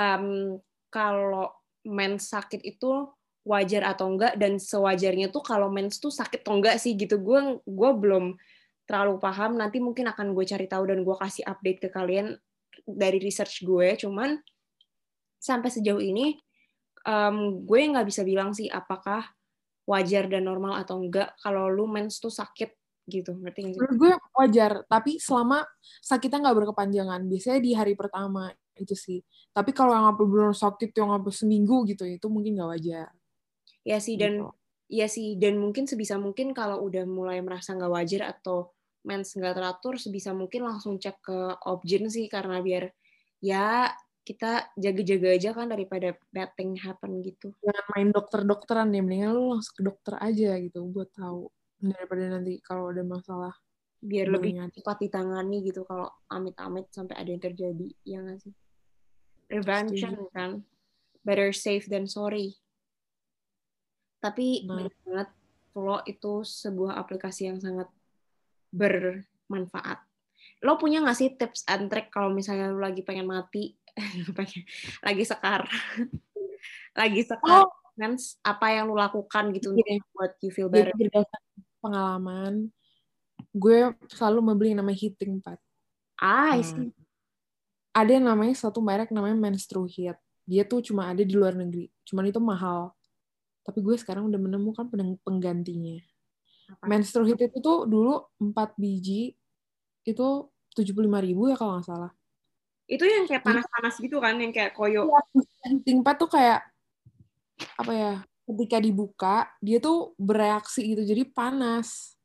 um, 0.00 0.56
kalau 0.88 1.52
mens 1.84 2.32
sakit 2.32 2.64
itu 2.64 3.12
wajar 3.44 3.82
atau 3.92 4.08
enggak 4.08 4.38
dan 4.38 4.56
sewajarnya 4.56 5.28
tuh 5.28 5.42
kalau 5.44 5.68
mens 5.68 5.98
tuh 6.00 6.10
sakit 6.10 6.46
atau 6.46 6.56
enggak 6.56 6.80
sih 6.80 6.96
gitu. 6.96 7.20
Gue 7.20 7.60
gue 7.62 7.90
belum 7.92 8.34
terlalu 8.88 9.20
paham. 9.20 9.60
Nanti 9.60 9.78
mungkin 9.78 10.08
akan 10.08 10.32
gue 10.32 10.44
cari 10.48 10.66
tahu 10.66 10.88
dan 10.88 11.04
gue 11.04 11.16
kasih 11.20 11.44
update 11.44 11.78
ke 11.84 11.88
kalian 11.92 12.34
dari 12.88 13.20
research 13.20 13.62
gue. 13.62 13.94
Cuman 14.00 14.40
sampai 15.42 15.68
sejauh 15.68 16.00
ini 16.00 16.38
um, 17.06 17.66
gue 17.66 17.78
nggak 17.82 18.06
bisa 18.06 18.22
bilang 18.22 18.54
sih 18.54 18.70
apakah 18.70 19.26
wajar 19.88 20.30
dan 20.30 20.46
normal 20.46 20.78
atau 20.78 21.02
enggak 21.02 21.34
kalau 21.42 21.66
lu 21.66 21.90
mens 21.90 22.22
tuh 22.22 22.30
sakit 22.30 22.70
gitu 23.10 23.34
ngerti 23.34 23.60
nggak 23.66 23.74
sih? 23.82 23.98
gue 23.98 24.12
wajar 24.38 24.72
tapi 24.86 25.18
selama 25.18 25.66
sakitnya 25.98 26.38
nggak 26.46 26.56
berkepanjangan 26.62 27.20
biasanya 27.26 27.58
di 27.58 27.70
hari 27.74 27.94
pertama 27.98 28.54
itu 28.78 28.94
sih 28.94 29.18
tapi 29.50 29.74
kalau 29.74 29.90
yang 29.90 30.06
apa 30.14 30.22
benar 30.22 30.54
sakit 30.54 30.94
yang 30.94 31.10
apa 31.10 31.28
seminggu 31.34 31.82
gitu 31.90 32.06
itu 32.06 32.26
mungkin 32.30 32.54
nggak 32.54 32.70
wajar 32.78 33.08
ya 33.82 33.98
sih 33.98 34.14
dan 34.14 34.38
gitu. 34.38 34.54
ya 34.86 35.06
sih 35.10 35.34
dan 35.34 35.58
mungkin 35.58 35.90
sebisa 35.90 36.14
mungkin 36.16 36.54
kalau 36.54 36.78
udah 36.86 37.02
mulai 37.02 37.42
merasa 37.42 37.74
nggak 37.74 37.90
wajar 37.90 38.22
atau 38.30 38.70
mens 39.02 39.34
nggak 39.34 39.58
teratur 39.58 39.98
sebisa 39.98 40.30
mungkin 40.30 40.62
langsung 40.62 41.02
cek 41.02 41.18
ke 41.26 41.38
obgyn 41.66 42.06
sih 42.06 42.30
karena 42.30 42.62
biar 42.62 42.86
ya 43.42 43.90
kita 44.22 44.70
jaga-jaga 44.78 45.28
aja 45.34 45.50
kan 45.50 45.66
daripada 45.66 46.14
bad 46.30 46.54
thing 46.54 46.78
happen 46.78 47.22
gitu. 47.26 47.50
Jangan 47.58 47.86
main 47.94 48.08
dokter-dokteran 48.14 48.86
deh, 48.94 49.02
mendingan 49.02 49.34
lu 49.34 49.58
langsung 49.58 49.74
ke 49.78 49.82
dokter 49.82 50.14
aja 50.22 50.58
gitu 50.62 50.86
buat 50.86 51.10
tahu. 51.10 51.50
Daripada 51.82 52.38
nanti 52.38 52.62
kalau 52.62 52.94
ada 52.94 53.02
masalah 53.02 53.54
biar 54.02 54.30
lebih 54.30 54.58
cepat 54.74 54.98
ditangani 54.98 55.62
gitu 55.62 55.86
kalau 55.86 56.10
amit-amit 56.26 56.90
sampai 56.90 57.14
ada 57.14 57.30
yang 57.30 57.42
terjadi 57.42 57.88
ya 58.02 58.18
nggak 58.22 58.38
sih? 58.42 58.54
Prevention 59.50 60.14
Setuju. 60.14 60.34
kan. 60.34 60.50
Better 61.22 61.50
safe 61.54 61.86
than 61.90 62.06
sorry. 62.06 62.54
Tapi 64.22 64.66
nah. 64.66 64.86
banget 64.86 65.28
Flow 65.72 66.04
itu 66.04 66.44
sebuah 66.44 67.00
aplikasi 67.00 67.48
yang 67.48 67.56
sangat 67.56 67.88
bermanfaat. 68.68 70.04
Lo 70.62 70.76
punya 70.76 71.00
nggak 71.00 71.16
sih 71.16 71.32
tips 71.32 71.64
and 71.64 71.88
trick 71.88 72.12
kalau 72.12 72.28
misalnya 72.28 72.68
lo 72.68 72.78
lagi 72.78 73.00
pengen 73.00 73.24
mati 73.24 73.72
lagi 75.06 75.22
sekar 75.24 75.68
lagi 77.00 77.20
sekar 77.24 77.66
oh. 77.66 77.70
kan 77.92 78.16
apa 78.44 78.66
yang 78.72 78.88
lo 78.88 78.96
lakukan 78.96 79.52
gitu 79.52 79.76
yeah. 79.76 80.00
buat 80.16 80.32
you 80.40 80.50
feel 80.50 80.72
better 80.72 80.96
pengalaman 81.84 82.72
gue 83.52 83.92
selalu 84.08 84.40
membeli 84.40 84.72
yang 84.72 84.80
namanya 84.80 84.98
heating 84.98 85.38
pad. 85.44 85.60
Ah, 86.16 86.56
nah, 86.56 86.88
ada 87.92 88.10
yang 88.10 88.24
namanya 88.24 88.56
satu 88.56 88.80
merek 88.80 89.12
namanya 89.12 89.36
Menstru 89.36 89.84
Heat. 89.84 90.16
Dia 90.48 90.64
tuh 90.64 90.80
cuma 90.80 91.12
ada 91.12 91.20
di 91.20 91.34
luar 91.36 91.52
negeri. 91.52 91.92
Cuman 92.08 92.32
itu 92.32 92.40
mahal. 92.40 92.96
Tapi 93.62 93.78
gue 93.84 93.94
sekarang 94.00 94.26
udah 94.26 94.40
menemukan 94.40 94.88
penggantinya. 95.22 96.00
Apa? 96.72 96.88
Menstru 96.88 97.28
Heat 97.28 97.52
itu 97.52 97.58
tuh 97.60 97.84
dulu 97.84 98.24
4 98.40 98.80
biji 98.80 99.36
itu 100.02 100.28
75 100.72 101.04
ribu 101.04 101.52
ya 101.52 101.56
kalau 101.60 101.78
nggak 101.78 101.86
salah. 101.86 102.12
Itu 102.86 103.04
yang 103.06 103.24
kayak 103.24 103.46
panas-panas 103.46 103.94
gitu 103.98 104.18
kan, 104.18 104.36
yang 104.36 104.52
kayak 104.52 104.74
koyo. 104.74 105.08
Ya, 105.08 105.22
heating 105.70 106.02
pad 106.02 106.18
tuh 106.18 106.30
kayak 106.30 106.66
apa 107.78 107.92
ya? 107.92 108.14
Ketika 108.42 108.82
dibuka, 108.82 109.36
dia 109.62 109.78
tuh 109.78 110.18
bereaksi 110.18 110.82
gitu, 110.92 111.02
jadi 111.06 111.22
panas. 111.30 112.18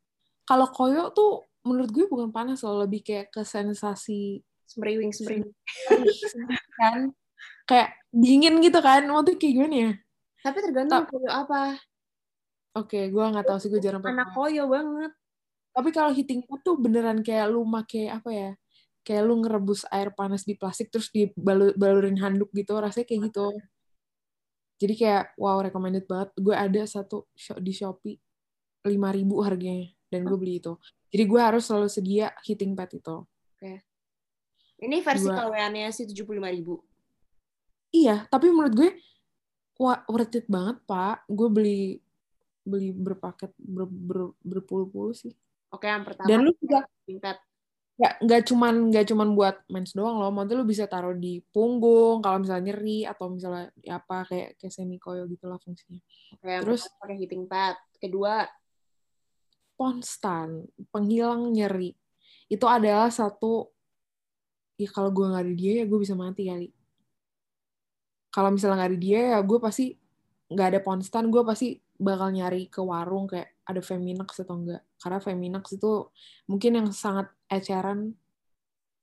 Kalau 0.44 0.68
koyo 0.74 1.14
tuh 1.14 1.46
menurut 1.68 1.92
gue 1.92 2.06
bukan 2.08 2.32
panas 2.32 2.64
loh 2.64 2.88
lebih 2.88 3.04
kayak 3.04 3.28
ke 3.28 3.44
sensasi 3.44 4.40
semriwing 4.68 5.12
semriwing 5.12 5.52
kan? 6.80 7.12
Kayak 7.68 8.00
dingin 8.16 8.64
gitu 8.64 8.80
kan 8.80 9.04
waktu 9.12 9.36
kayak 9.36 9.54
gimana 9.56 9.76
ya? 9.76 9.92
Tapi 10.44 10.58
tergantung 10.64 11.04
Ta 11.04 11.10
koyo 11.12 11.30
apa. 11.32 11.76
Oke 12.78 12.96
okay, 12.96 13.04
gue 13.12 13.24
nggak 13.24 13.46
tahu 13.48 13.58
sih 13.60 13.68
gue 13.68 13.82
jarang 13.84 14.00
pakai. 14.00 14.16
anak 14.16 14.30
koyo 14.32 14.64
banget. 14.72 15.12
Tapi 15.76 15.90
kalau 15.92 16.12
heating 16.16 16.42
pad 16.48 16.60
tuh 16.64 16.80
beneran 16.80 17.20
kayak 17.22 17.52
lu 17.52 17.68
make 17.68 18.08
apa 18.08 18.30
ya 18.32 18.52
kayak 19.08 19.24
lu 19.24 19.40
ngerebus 19.40 19.88
air 19.88 20.12
panas 20.12 20.44
di 20.44 20.60
plastik 20.60 20.92
terus 20.92 21.08
dibalurin 21.16 22.20
handuk 22.20 22.52
gitu 22.52 22.76
rasanya 22.76 23.08
kayak 23.08 23.32
gitu. 23.32 23.56
Jadi 24.84 24.94
kayak 25.00 25.24
wow 25.40 25.64
recommended 25.64 26.04
banget. 26.04 26.36
Gue 26.36 26.52
ada 26.52 26.84
satu 26.84 27.24
di 27.64 27.72
shopee 27.72 28.20
lima 28.84 29.16
ribu 29.16 29.40
harganya 29.40 29.88
dan 30.12 30.28
gue 30.28 30.36
beli 30.36 30.60
itu. 30.60 30.76
Jadi 31.08 31.24
gue 31.24 31.40
harus 31.40 31.64
selalu 31.64 31.88
sedia 31.88 32.36
heating 32.44 32.76
pad 32.76 32.92
itu. 32.92 33.24
Oke. 33.24 33.64
Okay. 33.64 33.78
ini 34.78 35.02
versi 35.02 35.26
KWA-nya 35.26 35.90
sih 35.90 36.06
tujuh 36.06 36.28
puluh 36.28 36.44
lima 36.44 36.52
ribu? 36.52 36.84
Iya 37.96 38.28
tapi 38.28 38.52
menurut 38.52 38.76
gue 38.76 38.90
wah 39.80 40.04
worth 40.12 40.36
it 40.36 40.52
banget 40.52 40.84
pak. 40.84 41.24
Gue 41.32 41.48
beli 41.48 41.82
beli 42.68 42.92
berpaket 42.92 43.56
ber, 43.56 43.88
ber, 43.88 44.36
berpuluh-puluh 44.44 45.16
sih. 45.16 45.32
Oke 45.72 45.88
yang 45.88 46.04
pertama 46.04 46.28
dan 46.28 46.44
lu 46.44 46.52
juga 46.60 46.84
tingkat 47.08 47.40
nggak 47.98 48.14
nggak 48.30 48.42
cuman 48.46 48.74
nggak 48.94 49.06
cuman 49.10 49.30
buat 49.34 49.56
mens 49.74 49.98
doang 49.98 50.22
loh 50.22 50.30
maksudnya 50.30 50.62
lu 50.62 50.70
bisa 50.70 50.86
taruh 50.86 51.18
di 51.18 51.42
punggung 51.50 52.22
kalau 52.22 52.46
misalnya 52.46 52.70
nyeri 52.70 53.10
atau 53.10 53.26
misalnya 53.34 53.74
ya 53.82 53.98
apa 53.98 54.22
kayak 54.30 54.54
kayak 54.62 54.70
semi 54.70 55.02
koyo 55.02 55.26
gitulah 55.26 55.58
fungsinya 55.58 55.98
oke, 56.38 56.46
terus 56.62 56.86
pakai 57.02 57.18
heating 57.18 57.50
pad 57.50 57.74
kedua 57.98 58.46
Ponstan, 59.78 60.66
penghilang 60.90 61.54
nyeri. 61.54 61.94
Itu 62.50 62.66
adalah 62.66 63.14
satu, 63.14 63.70
ya 64.74 64.90
kalau 64.90 65.14
gue 65.14 65.30
nggak 65.30 65.44
ada 65.46 65.54
dia 65.54 65.74
ya 65.80 65.86
gue 65.86 66.00
bisa 66.02 66.18
mati 66.18 66.50
kali. 66.50 66.74
Kalau 68.34 68.50
misalnya 68.50 68.82
nggak 68.82 68.90
ada 68.90 69.00
dia 69.00 69.20
ya 69.38 69.40
gue 69.46 69.60
pasti 69.62 69.94
nggak 70.50 70.68
ada 70.74 70.80
Ponstan, 70.82 71.30
gue 71.30 71.46
pasti 71.46 71.78
bakal 71.94 72.34
nyari 72.34 72.66
ke 72.74 72.82
warung 72.82 73.30
kayak 73.30 73.54
ada 73.70 73.82
Feminax 73.86 74.42
atau 74.42 74.58
enggak. 74.58 74.82
Karena 74.98 75.20
Feminax 75.22 75.64
itu 75.78 76.10
mungkin 76.50 76.72
yang 76.82 76.90
sangat 76.90 77.30
eceran 77.48 78.16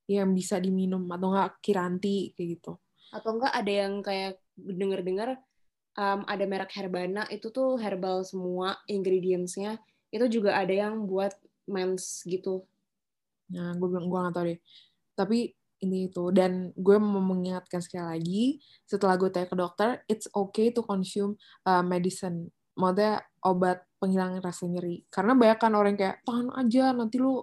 yang 0.04 0.36
bisa 0.36 0.60
diminum 0.60 1.08
atau 1.08 1.32
enggak 1.32 1.50
Kiranti 1.64 2.32
kayak 2.36 2.48
gitu. 2.60 2.72
Atau 3.12 3.40
enggak 3.40 3.52
ada 3.56 3.72
yang 3.72 4.04
kayak 4.04 4.40
denger-dengar 4.54 5.40
um, 5.98 6.20
ada 6.28 6.44
merek 6.44 6.72
Herbana 6.76 7.26
itu 7.30 7.50
tuh 7.50 7.80
herbal 7.80 8.22
semua 8.26 8.78
ingredientsnya 8.90 9.80
itu 10.14 10.40
juga 10.40 10.54
ada 10.54 10.70
yang 10.70 11.08
buat 11.10 11.34
mens 11.66 12.22
gitu. 12.28 12.62
Nah, 13.50 13.74
gue 13.74 13.88
gue 13.88 14.18
gak 14.20 14.34
tau 14.34 14.46
deh. 14.46 14.60
Tapi 15.18 15.38
ini 15.82 16.08
itu 16.08 16.32
dan 16.32 16.72
gue 16.72 16.96
mau 16.96 17.20
mengingatkan 17.20 17.82
sekali 17.82 18.06
lagi 18.16 18.44
setelah 18.88 19.18
gue 19.18 19.28
tanya 19.28 19.48
ke 19.50 19.56
dokter, 19.58 19.88
it's 20.06 20.30
okay 20.32 20.70
to 20.70 20.86
consume 20.86 21.34
uh, 21.66 21.82
medicine. 21.82 22.54
Maksudnya 22.78 23.22
obat 23.42 23.86
penghilang 23.98 24.38
rasa 24.42 24.66
nyeri. 24.66 25.02
Karena 25.10 25.34
banyak 25.34 25.58
kan 25.58 25.72
orang 25.74 25.94
kayak 25.98 26.22
tahan 26.26 26.50
aja 26.54 26.94
nanti 26.94 27.18
lu 27.18 27.42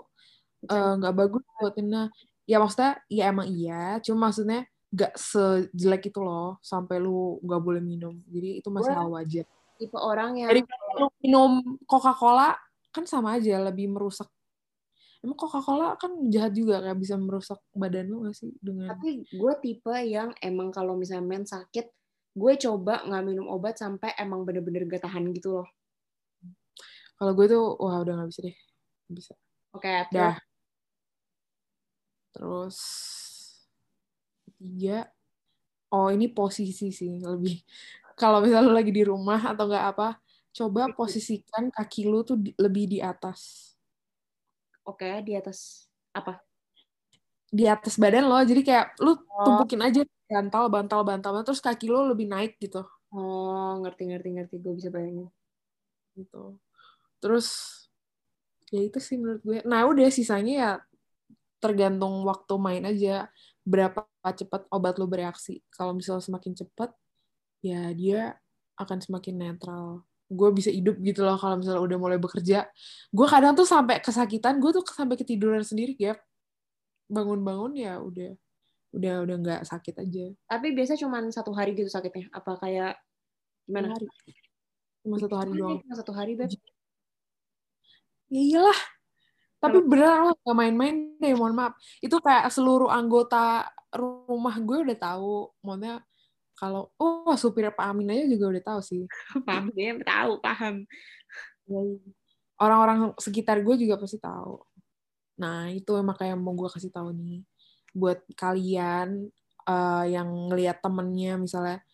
nggak 0.70 1.14
uh, 1.14 1.18
bagus 1.18 1.44
buat 1.58 1.76
nah 1.82 2.08
ya 2.46 2.58
maksudnya 2.60 2.92
ya 3.08 3.24
emang 3.32 3.48
iya. 3.50 3.98
Cuma 4.04 4.30
maksudnya 4.30 4.68
gak 4.92 5.16
sejelek 5.16 6.12
itu 6.12 6.20
loh 6.20 6.60
sampai 6.60 7.00
lu 7.00 7.40
nggak 7.42 7.62
boleh 7.64 7.82
minum. 7.82 8.20
Jadi 8.28 8.60
itu 8.60 8.68
masih 8.68 8.92
hal 8.92 9.08
wajar. 9.08 9.48
tipe 9.82 9.98
orang 9.98 10.38
yang 10.38 10.50
dari 10.54 10.62
minum 11.26 11.82
Coca-Cola 11.90 12.54
kan 12.94 13.08
sama 13.10 13.42
aja 13.42 13.58
lebih 13.66 13.90
merusak. 13.90 14.30
Emang 15.26 15.34
Coca-Cola 15.34 15.98
kan 15.98 16.30
jahat 16.30 16.54
juga 16.54 16.86
kayak 16.86 17.02
bisa 17.02 17.18
merusak 17.18 17.58
badan 17.74 18.14
lo 18.14 18.30
gak 18.30 18.36
sih 18.38 18.54
dengan 18.62 18.94
tapi 18.94 19.26
gue 19.26 19.54
tipe 19.64 19.96
yang 20.06 20.38
emang 20.38 20.70
kalau 20.70 20.94
misalnya 20.94 21.26
men 21.26 21.50
sakit 21.50 21.90
gue 22.32 22.54
coba 22.62 23.02
nggak 23.10 23.24
minum 23.26 23.50
obat 23.50 23.76
sampai 23.76 24.14
emang 24.22 24.46
bener-bener 24.46 24.86
gak 24.86 25.02
tahan 25.08 25.34
gitu 25.34 25.62
loh. 25.62 25.68
Kalau 27.18 27.34
gue 27.34 27.46
tuh 27.50 27.66
wah 27.82 28.06
udah 28.06 28.22
nggak 28.22 28.30
bisa 28.30 28.42
deh. 28.46 28.58
Bisa. 29.10 29.34
Oke 29.74 29.88
okay, 29.88 30.06
dah 30.14 30.38
terus 32.32 32.78
tiga 34.58 35.08
oh 35.92 36.08
ini 36.08 36.32
posisi 36.32 36.90
sih 36.90 37.20
lebih 37.20 37.60
kalau 38.22 38.38
misalnya 38.44 38.70
lu 38.70 38.74
lagi 38.78 38.94
di 38.94 39.02
rumah 39.02 39.42
atau 39.50 39.66
nggak 39.66 39.86
apa, 39.98 40.22
coba 40.54 40.94
posisikan 40.94 41.74
kaki 41.74 42.06
lu 42.06 42.22
tuh 42.22 42.38
di, 42.38 42.54
lebih 42.54 42.86
di 42.86 43.00
atas. 43.02 43.74
Oke, 44.86 45.10
di 45.26 45.34
atas 45.34 45.90
apa? 46.14 46.38
Di 47.50 47.66
atas 47.66 47.98
badan 47.98 48.30
lo, 48.30 48.38
jadi 48.46 48.62
kayak 48.62 48.86
lu 49.02 49.18
oh. 49.18 49.18
tumpukin 49.42 49.82
aja 49.82 50.02
bantal, 50.30 50.70
bantal, 50.70 51.02
bantal, 51.02 51.34
terus 51.42 51.60
kaki 51.60 51.90
lu 51.90 52.14
lebih 52.14 52.30
naik 52.30 52.62
gitu. 52.62 52.86
Oh, 53.12 53.82
ngerti, 53.82 54.08
ngerti, 54.08 54.30
ngerti. 54.38 54.56
Gue 54.62 54.74
bisa 54.78 54.88
bayangin. 54.88 55.28
Gitu. 56.16 56.56
Terus, 57.20 57.48
ya 58.72 58.86
itu 58.86 59.02
sih 59.04 59.20
menurut 59.20 59.42
gue. 59.44 59.58
Nah, 59.68 59.84
udah 59.84 60.08
sisanya 60.08 60.54
ya 60.54 60.72
tergantung 61.62 62.26
waktu 62.26 62.54
main 62.58 62.84
aja. 62.84 63.30
Berapa 63.62 64.10
cepat 64.26 64.66
obat 64.74 64.98
lo 64.98 65.06
bereaksi. 65.06 65.62
Kalau 65.70 65.94
misalnya 65.94 66.26
semakin 66.26 66.58
cepat, 66.58 66.90
ya 67.62 67.94
dia 67.94 68.36
akan 68.82 68.98
semakin 69.00 69.36
netral. 69.38 70.04
Gue 70.32 70.50
bisa 70.56 70.74
hidup 70.74 70.98
gitu 71.00 71.22
loh 71.22 71.38
kalau 71.38 71.62
misalnya 71.62 71.82
udah 71.86 71.98
mulai 72.02 72.18
bekerja. 72.18 72.66
Gue 73.14 73.28
kadang 73.30 73.54
tuh 73.54 73.70
sampai 73.70 74.02
kesakitan 74.02 74.58
gue 74.58 74.72
tuh 74.74 74.84
sampai 74.90 75.16
ketiduran 75.16 75.62
sendiri 75.62 75.94
ya 76.02 76.18
bangun-bangun 77.12 77.76
ya 77.76 78.00
udah 78.00 78.32
udah 78.96 79.14
udah 79.28 79.36
nggak 79.40 79.62
sakit 79.68 79.96
aja. 80.00 80.26
Tapi 80.48 80.68
biasa 80.72 80.96
cuma 81.00 81.20
satu 81.32 81.52
hari 81.52 81.76
gitu 81.76 81.92
sakitnya? 81.92 82.32
Apa 82.32 82.60
kayak 82.60 82.96
gimana? 83.68 83.92
Hari. 83.96 84.08
Cuma 85.04 85.16
satu 85.20 85.36
hari 85.36 85.52
doang. 85.56 85.80
cuma 85.84 85.96
satu 86.00 86.14
hari 86.16 86.34
beb. 86.40 86.52
Ya 88.32 88.40
iyalah 88.40 88.80
tapi 89.62 89.78
beneran 89.86 90.34
gak 90.34 90.58
main-main 90.58 91.14
deh 91.22 91.38
mohon 91.38 91.54
maaf. 91.54 91.78
Itu 92.02 92.18
kayak 92.18 92.50
seluruh 92.50 92.90
anggota 92.90 93.70
rumah 93.94 94.58
gue 94.58 94.78
udah 94.90 94.98
tahu. 94.98 95.54
Maksudnya 95.62 96.02
kalau 96.58 96.90
oh 96.98 97.38
supir 97.38 97.70
Pak 97.70 97.86
Amin 97.86 98.10
aja 98.10 98.26
juga 98.26 98.58
udah 98.58 98.64
tahu 98.74 98.82
sih. 98.82 99.06
Pak 99.46 99.56
Amin 99.62 100.02
tahu 100.02 100.42
paham. 100.42 100.90
Iya, 101.70 101.82
orang-orang 102.58 103.14
sekitar 103.22 103.62
gue 103.62 103.76
juga 103.78 104.02
pasti 104.02 104.18
tahu. 104.18 104.58
Nah 105.38 105.70
itu 105.70 105.94
makanya 106.02 106.34
mau 106.42 106.58
gue 106.58 106.70
kasih 106.74 106.90
tahu 106.90 107.14
nih. 107.14 107.46
Buat 107.94 108.26
kalian 108.34 109.30
uh, 109.70 110.06
yang 110.10 110.50
ngelihat 110.50 110.82
temennya 110.82 111.38
misalnya 111.38 111.86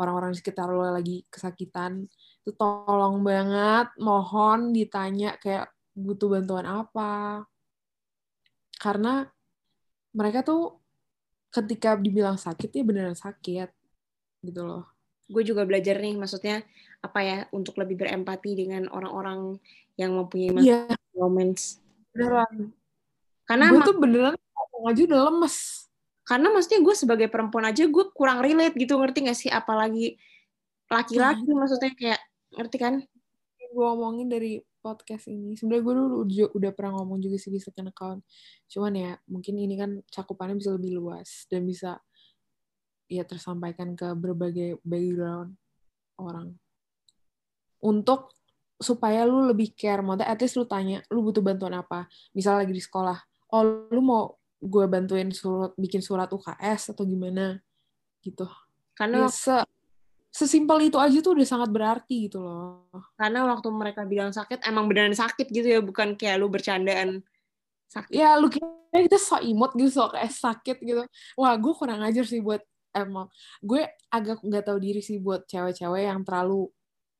orang-orang 0.00 0.32
sekitar 0.32 0.72
lo 0.72 0.88
lagi 0.88 1.28
kesakitan 1.28 2.08
itu 2.40 2.56
tolong 2.56 3.20
banget 3.20 3.92
mohon 4.00 4.72
ditanya 4.72 5.36
kayak 5.36 5.68
butuh 6.00 6.40
bantuan 6.40 6.64
apa. 6.64 7.44
Karena 8.80 9.28
mereka 10.16 10.40
tuh 10.40 10.80
ketika 11.50 11.98
dibilang 11.98 12.38
sakit 12.38 12.70
ya 12.72 12.82
beneran 12.86 13.18
sakit 13.18 13.68
gitu 14.46 14.62
loh. 14.64 14.84
Gue 15.30 15.46
juga 15.46 15.62
belajar 15.68 16.00
nih 16.00 16.16
maksudnya 16.18 16.64
apa 17.04 17.18
ya 17.22 17.38
untuk 17.54 17.76
lebih 17.78 18.00
berempati 18.00 18.56
dengan 18.56 18.88
orang-orang 18.90 19.60
yang 20.00 20.16
mempunyai 20.16 20.52
Iya, 20.64 20.80
romance 21.12 21.78
beneran. 22.10 22.72
karena 23.46 23.64
gue 23.70 23.80
tuh 23.84 23.96
beneran 23.98 24.34
aja 24.80 25.02
udah 25.04 25.20
lemes. 25.28 25.86
karena 26.24 26.46
maksudnya 26.54 26.80
gue 26.80 26.94
sebagai 26.94 27.28
perempuan 27.28 27.66
aja 27.68 27.84
gue 27.84 28.04
kurang 28.14 28.40
relate 28.40 28.78
gitu 28.78 28.94
ngerti 28.96 29.26
gak 29.26 29.38
sih? 29.38 29.50
Apalagi 29.50 30.14
laki-laki 30.86 31.50
maksudnya 31.50 31.90
kayak 31.98 32.20
ngerti 32.54 32.76
kan? 32.78 32.94
Gue 33.70 33.84
ngomongin 33.86 34.30
dari 34.30 34.62
podcast 34.80 35.28
ini. 35.28 35.54
Sebenarnya 35.54 35.82
gue 35.84 35.94
dulu 35.94 36.16
udah, 36.24 36.48
udah 36.56 36.70
pernah 36.74 36.92
ngomong 37.00 37.20
juga 37.20 37.36
sih 37.36 37.52
di 37.52 37.60
second 37.60 37.92
account. 37.92 38.20
Cuman 38.66 38.92
ya 38.96 39.12
mungkin 39.28 39.54
ini 39.60 39.74
kan 39.76 40.00
cakupannya 40.08 40.56
bisa 40.58 40.74
lebih 40.74 40.96
luas 40.98 41.46
dan 41.46 41.68
bisa 41.68 42.00
ya 43.06 43.22
tersampaikan 43.22 43.94
ke 43.94 44.12
berbagai 44.16 44.80
background 44.82 45.54
orang. 46.18 46.56
Untuk 47.80 48.34
supaya 48.80 49.28
lu 49.28 49.44
lebih 49.44 49.76
care, 49.76 50.00
mau 50.00 50.16
at 50.16 50.40
least 50.40 50.56
lu 50.56 50.64
tanya, 50.64 51.04
lu 51.12 51.20
butuh 51.20 51.44
bantuan 51.44 51.76
apa? 51.76 52.08
Misal 52.32 52.64
lagi 52.64 52.72
di 52.72 52.80
sekolah, 52.80 53.16
oh 53.52 53.62
lu 53.92 54.00
mau 54.00 54.40
gue 54.60 54.84
bantuin 54.84 55.32
surat 55.32 55.72
bikin 55.76 56.04
surat 56.04 56.28
UKS 56.28 56.92
atau 56.92 57.08
gimana 57.08 57.56
gitu. 58.20 58.44
karena 58.92 59.24
Ya, 59.24 59.28
se 59.32 59.56
sesimpel 60.30 60.86
itu 60.86 60.96
aja 60.96 61.18
tuh 61.18 61.34
udah 61.34 61.46
sangat 61.46 61.70
berarti 61.74 62.30
gitu 62.30 62.38
loh. 62.38 62.86
karena 63.18 63.44
waktu 63.50 63.68
mereka 63.74 64.06
bilang 64.06 64.30
sakit 64.30 64.62
emang 64.62 64.86
beneran 64.86 65.14
sakit 65.14 65.50
gitu 65.50 65.66
ya 65.66 65.80
bukan 65.82 66.14
kayak 66.14 66.38
lu 66.38 66.46
bercandaan 66.46 67.20
sakit 67.90 68.14
Ya 68.14 68.38
lu 68.38 68.46
kira 68.46 68.70
kita 68.94 69.18
so 69.18 69.42
imut 69.42 69.74
gitu, 69.74 69.90
so 69.90 70.06
kayak 70.06 70.30
sakit 70.30 70.78
gitu. 70.78 71.02
Wah, 71.34 71.58
gue 71.58 71.72
kurang 71.74 72.00
ajar 72.06 72.22
sih 72.22 72.38
buat 72.38 72.62
emang. 72.94 73.26
Gue 73.58 73.90
agak 74.10 74.42
nggak 74.46 74.64
tahu 74.70 74.78
diri 74.78 75.02
sih 75.02 75.18
buat 75.18 75.42
cewek-cewek 75.50 76.06
yang 76.06 76.22
terlalu 76.22 76.70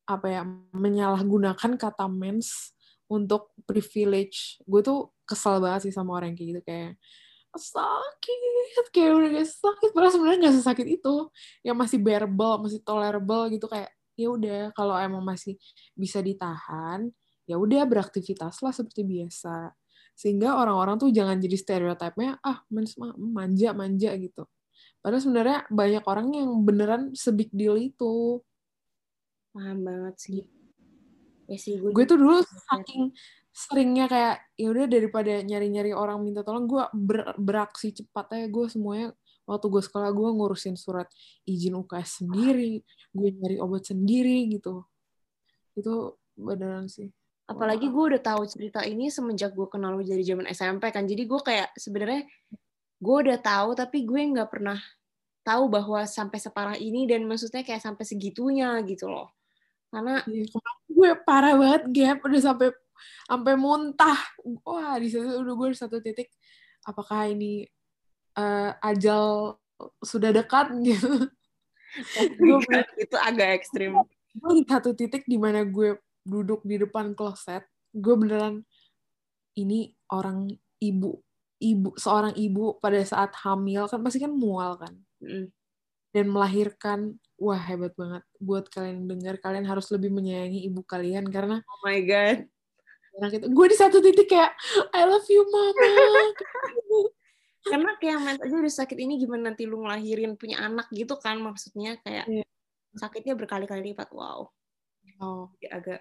apa 0.06 0.26
ya 0.30 0.42
menyalahgunakan 0.74 1.74
kata 1.74 2.06
mens 2.06 2.74
untuk 3.10 3.50
privilege. 3.66 4.62
Gue 4.62 4.82
tuh 4.82 5.10
kesel 5.26 5.58
banget 5.58 5.90
sih 5.90 5.94
sama 5.94 6.14
orang 6.14 6.34
yang 6.34 6.38
kayak 6.38 6.50
gitu 6.54 6.60
kayak 6.62 6.92
sakit 7.56 8.86
kayak 8.94 9.12
udah 9.16 9.28
gak 9.40 9.48
sakit. 9.50 9.90
Padahal 9.90 10.12
sebenarnya 10.14 10.38
nggak 10.46 10.56
sesakit 10.62 10.86
itu. 10.86 11.14
Yang 11.66 11.76
masih 11.76 11.98
bearable 11.98 12.54
masih 12.62 12.80
tolerable 12.86 13.44
gitu. 13.50 13.66
Kayak 13.66 13.90
ya 14.14 14.28
udah 14.28 14.60
kalau 14.76 14.94
emang 15.00 15.24
masih 15.24 15.56
bisa 15.96 16.20
ditahan 16.20 17.08
ya 17.48 17.56
udah 17.58 17.82
beraktivitas 17.88 18.62
lah 18.62 18.70
seperti 18.70 19.02
biasa. 19.02 19.74
Sehingga 20.14 20.54
orang-orang 20.60 21.00
tuh 21.00 21.10
jangan 21.10 21.40
jadi 21.40 21.56
stereotipnya 21.58 22.38
ah 22.44 22.62
manja 23.18 23.74
manja 23.74 24.14
gitu. 24.14 24.46
Padahal 25.00 25.22
sebenarnya 25.24 25.58
banyak 25.72 26.04
orang 26.04 26.28
yang 26.36 26.50
beneran 26.62 27.02
sebig 27.16 27.48
deal 27.50 27.74
itu. 27.80 28.38
Paham 29.50 29.82
banget 29.82 30.14
sih. 30.20 30.40
Ya 31.50 31.58
sih 31.58 31.82
gue, 31.82 31.90
gue 31.90 32.04
tuh 32.06 32.14
dulu 32.14 32.38
saking 32.70 33.10
seringnya 33.50 34.06
kayak 34.06 34.36
ya 34.54 34.68
udah 34.70 34.86
daripada 34.86 35.42
nyari-nyari 35.42 35.90
orang 35.90 36.22
minta 36.22 36.46
tolong 36.46 36.70
gue 36.70 36.84
ber- 36.94 37.34
beraksi 37.36 37.90
cepat 37.90 38.38
aja 38.38 38.46
gue 38.46 38.66
semuanya 38.70 39.10
waktu 39.44 39.66
gue 39.66 39.82
sekolah 39.82 40.10
gue 40.14 40.28
ngurusin 40.30 40.78
surat 40.78 41.10
izin 41.42 41.74
UKS 41.74 42.22
sendiri 42.22 42.78
gue 43.10 43.28
nyari 43.34 43.56
obat 43.58 43.90
sendiri 43.90 44.46
gitu. 44.54 44.86
Itu 45.74 46.18
beneran 46.38 46.86
sih. 46.86 47.10
Apalagi 47.50 47.90
gue 47.90 48.04
udah 48.14 48.22
tahu 48.22 48.46
cerita 48.46 48.86
ini 48.86 49.10
semenjak 49.10 49.50
gue 49.50 49.66
kenal 49.66 49.98
lu 49.98 50.06
dari 50.06 50.22
zaman 50.22 50.46
SMP 50.46 50.94
kan 50.94 51.02
jadi 51.02 51.26
gue 51.26 51.40
kayak 51.42 51.74
sebenarnya 51.74 52.22
gue 53.02 53.16
udah 53.26 53.38
tahu 53.42 53.74
tapi 53.74 54.06
gue 54.06 54.20
nggak 54.22 54.46
pernah 54.46 54.78
tahu 55.42 55.66
bahwa 55.66 56.06
sampai 56.06 56.38
separah 56.38 56.76
ini 56.78 57.10
dan 57.10 57.26
maksudnya 57.26 57.66
kayak 57.66 57.82
sampai 57.82 58.04
segitunya 58.06 58.78
gitu 58.86 59.10
loh. 59.10 59.34
Karena 59.90 60.22
Iya, 60.30 60.46
gue 60.86 61.10
parah 61.26 61.58
banget 61.58 61.82
gap 61.90 62.18
udah 62.22 62.40
sampai 62.40 62.70
sampai 63.26 63.54
muntah. 63.56 64.18
Wah 64.64 64.96
di 65.00 65.10
situ 65.12 65.24
udah 65.24 65.54
gue 65.54 65.68
satu 65.76 65.98
titik 66.00 66.30
apakah 66.84 67.28
ini 67.28 67.68
eh, 68.36 68.70
ajal 68.80 69.56
sudah 70.04 70.30
dekat 70.32 70.72
gitu. 70.84 71.28
Gue 72.38 72.62
itu 73.00 73.16
agak 73.18 73.58
ekstrim. 73.58 73.98
Gue 74.36 74.62
di 74.62 74.64
satu 74.64 74.94
titik 74.94 75.26
di 75.26 75.34
mana 75.40 75.66
gue 75.66 75.98
duduk 76.22 76.62
di 76.62 76.78
depan 76.78 77.16
kloset 77.16 77.64
gue 77.90 78.14
beneran 78.14 78.62
ini 79.58 79.90
orang 80.14 80.46
ibu 80.78 81.18
ibu 81.58 81.90
seorang 81.98 82.36
ibu 82.38 82.78
pada 82.78 83.02
saat 83.02 83.34
hamil 83.42 83.90
kan 83.90 84.00
pasti 84.04 84.22
kan 84.22 84.32
mual 84.32 84.78
kan. 84.78 84.94
Mm. 85.20 85.52
dan 86.10 86.26
melahirkan 86.26 87.22
wah 87.38 87.58
hebat 87.58 87.94
banget. 87.94 88.26
Buat 88.42 88.66
kalian 88.66 89.06
dengar 89.06 89.38
kalian 89.38 89.62
harus 89.62 89.86
lebih 89.94 90.10
menyayangi 90.10 90.66
ibu 90.66 90.82
kalian 90.82 91.30
karena 91.30 91.62
oh 91.62 91.80
my 91.86 92.02
god 92.02 92.50
anak 93.18 93.32
itu 93.42 93.46
gue 93.50 93.66
di 93.66 93.76
satu 93.76 93.98
titik 93.98 94.28
kayak 94.30 94.52
I 94.94 95.02
love 95.04 95.26
you 95.26 95.42
mama. 95.50 95.74
Karena 97.70 97.92
kayak 98.00 98.18
mens 98.24 98.40
aja 98.40 98.56
udah 98.56 98.72
sakit 98.72 98.96
ini 98.96 99.20
gimana 99.20 99.52
nanti 99.52 99.68
lu 99.68 99.84
ngelahirin 99.84 100.32
punya 100.40 100.64
anak 100.64 100.88
gitu 100.94 101.20
kan 101.20 101.36
maksudnya 101.42 102.00
kayak 102.00 102.24
Iya. 102.24 102.44
sakitnya 102.96 103.36
berkali-kali 103.36 103.92
lipat 103.92 104.08
wow. 104.16 104.48
Oh. 105.20 105.52
Agak 105.68 106.00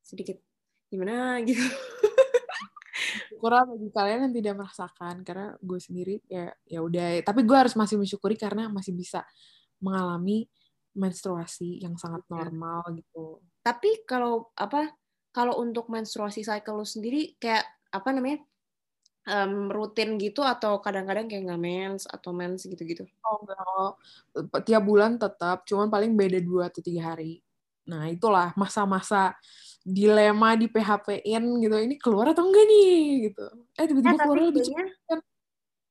sedikit 0.00 0.40
gimana 0.88 1.38
gitu. 1.44 1.60
Kurang 3.38 3.76
bagi 3.76 3.88
kalian 3.92 4.20
yang 4.26 4.34
tidak 4.34 4.54
merasakan 4.58 5.14
karena 5.22 5.54
gue 5.60 5.78
sendiri 5.78 6.14
ya 6.26 6.50
ya 6.66 6.80
udah 6.82 7.22
tapi 7.22 7.44
gue 7.46 7.54
harus 7.54 7.76
masih 7.78 8.00
mensyukuri 8.00 8.34
karena 8.34 8.66
masih 8.72 8.96
bisa 8.96 9.22
mengalami 9.78 10.48
menstruasi 10.96 11.78
yang 11.84 11.94
sangat 12.00 12.24
Iya. 12.26 12.32
normal 12.48 12.82
gitu. 12.96 13.44
Tapi 13.62 14.02
kalau 14.08 14.50
apa 14.56 14.90
kalau 15.38 15.54
untuk 15.62 15.86
menstruasi 15.86 16.42
cycle 16.42 16.82
lu 16.82 16.86
sendiri 16.86 17.38
kayak 17.38 17.62
apa 17.94 18.10
namanya 18.10 18.42
em, 19.30 19.70
rutin 19.70 20.18
gitu 20.18 20.42
atau 20.42 20.82
kadang-kadang 20.82 21.30
kayak 21.30 21.46
nggak 21.46 21.62
mens 21.62 22.02
atau 22.10 22.34
mens 22.34 22.66
gitu-gitu 22.66 23.06
Oh 23.22 23.38
enggak, 23.46 24.64
tiap 24.66 24.82
bulan 24.82 25.14
tetap, 25.20 25.62
cuman 25.62 25.86
paling 25.86 26.18
beda 26.18 26.42
dua 26.42 26.72
atau 26.72 26.82
tiga 26.82 27.14
hari. 27.14 27.38
Nah 27.86 28.10
itulah 28.10 28.50
masa-masa 28.58 29.38
dilema 29.86 30.58
di 30.58 30.66
PHP-in 30.66 31.44
gitu. 31.62 31.76
Ini 31.76 31.96
keluar 32.02 32.34
atau 32.34 32.48
enggak 32.48 32.64
nih 32.66 33.30
gitu. 33.30 33.46
Eh 33.78 33.86
tiba-tiba 33.86 34.16
tapi 34.16 34.24
keluar 34.26 34.38
lebih 34.50 34.62
cepat. 34.66 35.20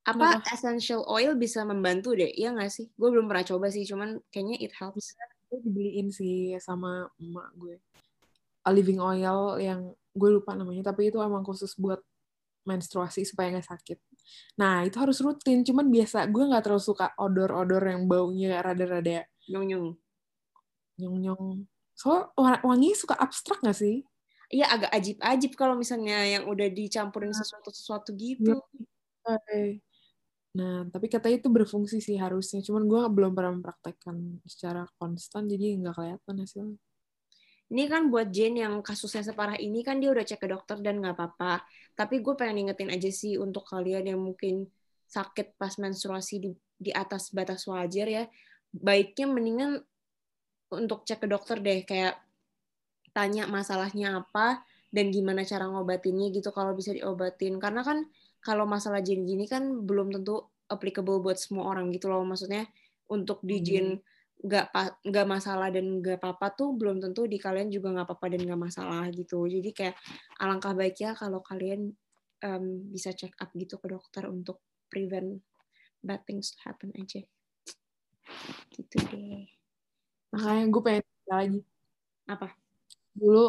apa 0.08 0.40
Kenapa? 0.40 0.50
essential 0.56 1.00
oil 1.04 1.36
bisa 1.36 1.68
membantu 1.68 2.16
deh 2.16 2.32
iya 2.32 2.48
nggak 2.48 2.72
sih 2.72 2.88
gue 2.96 3.08
belum 3.12 3.28
pernah 3.28 3.44
coba 3.44 3.68
sih 3.68 3.84
cuman 3.84 4.16
kayaknya 4.32 4.56
it 4.56 4.72
helps 4.72 5.12
Gue 5.52 5.60
dibeliin 5.64 6.08
sih 6.08 6.56
sama 6.60 7.08
emak 7.20 7.48
gue. 7.60 7.76
A 8.66 8.70
living 8.74 8.98
oil 9.02 9.58
yang 9.62 9.94
gue 10.14 10.30
lupa 10.34 10.54
namanya, 10.58 10.90
tapi 10.90 11.10
itu 11.12 11.18
emang 11.22 11.42
khusus 11.46 11.74
buat 11.78 12.02
menstruasi 12.68 13.24
supaya 13.24 13.54
nggak 13.56 13.68
sakit. 13.70 13.98
Nah 14.60 14.84
itu 14.84 14.96
harus 15.00 15.18
rutin, 15.24 15.64
cuman 15.64 15.88
biasa 15.88 16.28
gue 16.28 16.44
nggak 16.50 16.62
terlalu 16.66 16.84
suka 16.84 17.14
odor-odor 17.16 17.82
yang 17.88 18.04
baunya 18.10 18.60
rada-rada 18.60 19.24
nyung 19.48 19.66
nyung 19.68 19.86
nyong-nyong. 20.98 21.64
So 21.94 22.34
wangi 22.36 22.94
suka 22.98 23.14
abstrak 23.18 23.62
nggak 23.62 23.78
sih? 23.78 24.02
iya 24.48 24.64
agak 24.72 24.90
ajib-ajib 24.96 25.52
kalau 25.60 25.76
misalnya 25.76 26.24
yang 26.24 26.44
udah 26.48 26.72
dicampurin 26.72 27.36
sesuatu-sesuatu 27.36 28.16
gitu 28.16 28.56
Oke. 29.28 29.84
Nah, 30.58 30.88
tapi 30.88 31.06
katanya 31.12 31.36
itu 31.40 31.50
berfungsi 31.52 31.98
sih 32.00 32.16
harusnya. 32.16 32.60
Cuman 32.64 32.88
gue 32.90 33.02
belum 33.12 33.32
pernah 33.36 33.52
mempraktekkan 33.60 34.42
secara 34.48 34.88
konstan, 34.96 35.46
jadi 35.52 35.76
nggak 35.80 35.94
kelihatan 35.96 36.36
hasilnya. 36.42 36.78
Ini 37.68 37.84
kan 37.84 38.08
buat 38.08 38.32
Jane 38.32 38.64
yang 38.64 38.80
kasusnya 38.80 39.20
separah 39.20 39.60
ini 39.60 39.84
kan 39.84 40.00
dia 40.00 40.08
udah 40.08 40.24
cek 40.24 40.40
ke 40.40 40.48
dokter 40.48 40.80
dan 40.80 41.04
nggak 41.04 41.14
apa-apa. 41.14 41.60
Tapi 41.92 42.24
gue 42.24 42.32
pengen 42.32 42.64
ingetin 42.68 42.88
aja 42.88 43.10
sih 43.12 43.36
untuk 43.36 43.68
kalian 43.68 44.08
yang 44.08 44.20
mungkin 44.20 44.64
sakit 45.04 45.60
pas 45.60 45.76
menstruasi 45.76 46.34
di, 46.40 46.50
di 46.80 46.90
atas 46.92 47.28
batas 47.32 47.68
wajar 47.68 48.08
ya, 48.08 48.24
baiknya 48.72 49.26
mendingan 49.28 49.70
untuk 50.72 51.04
cek 51.04 51.24
ke 51.24 51.28
dokter 51.28 51.60
deh, 51.60 51.84
kayak 51.84 52.16
tanya 53.12 53.44
masalahnya 53.48 54.20
apa 54.24 54.64
dan 54.88 55.12
gimana 55.12 55.44
cara 55.44 55.68
ngobatinnya 55.68 56.32
gitu 56.32 56.48
kalau 56.52 56.72
bisa 56.72 56.96
diobatin. 56.96 57.60
Karena 57.60 57.84
kan 57.84 58.08
kalau 58.40 58.64
masalah 58.64 59.04
Jane 59.04 59.28
gini 59.28 59.44
kan 59.44 59.84
belum 59.84 60.08
tentu 60.12 60.48
applicable 60.72 61.20
buat 61.20 61.36
semua 61.36 61.68
orang 61.68 61.92
gitu 61.92 62.08
loh. 62.08 62.24
Maksudnya 62.24 62.64
untuk 63.12 63.44
di 63.44 63.60
Hmm. 63.60 64.00
Nggak 64.38 64.66
nggak 65.02 65.26
masalah 65.26 65.68
dan 65.74 65.98
nggak 65.98 66.22
apa-apa 66.22 66.46
tuh 66.54 66.70
belum 66.78 67.02
tentu 67.02 67.26
di 67.26 67.42
kalian 67.42 67.74
juga 67.74 67.90
nggak 67.90 68.06
apa-apa 68.06 68.26
dan 68.38 68.40
nggak 68.46 68.62
masalah 68.70 69.04
gitu 69.10 69.50
jadi 69.50 69.70
kayak 69.74 69.96
alangkah 70.38 70.72
baiknya 70.78 71.10
kalau 71.18 71.42
kalian 71.42 71.90
em, 72.46 72.64
bisa 72.94 73.10
check 73.18 73.34
up 73.42 73.50
gitu 73.58 73.82
ke 73.82 73.90
dokter 73.90 74.30
untuk 74.30 74.62
prevent 74.86 75.42
bad 76.06 76.22
things 76.22 76.54
to 76.54 76.58
happen 76.62 76.94
aja 76.94 77.26
gitu 78.74 78.96
deh 79.10 79.48
Makanya 80.34 80.64
gue 80.68 80.82
pengen 80.84 81.04
lagi. 81.28 81.60
apa 82.28 82.48
Dulu, 83.16 83.44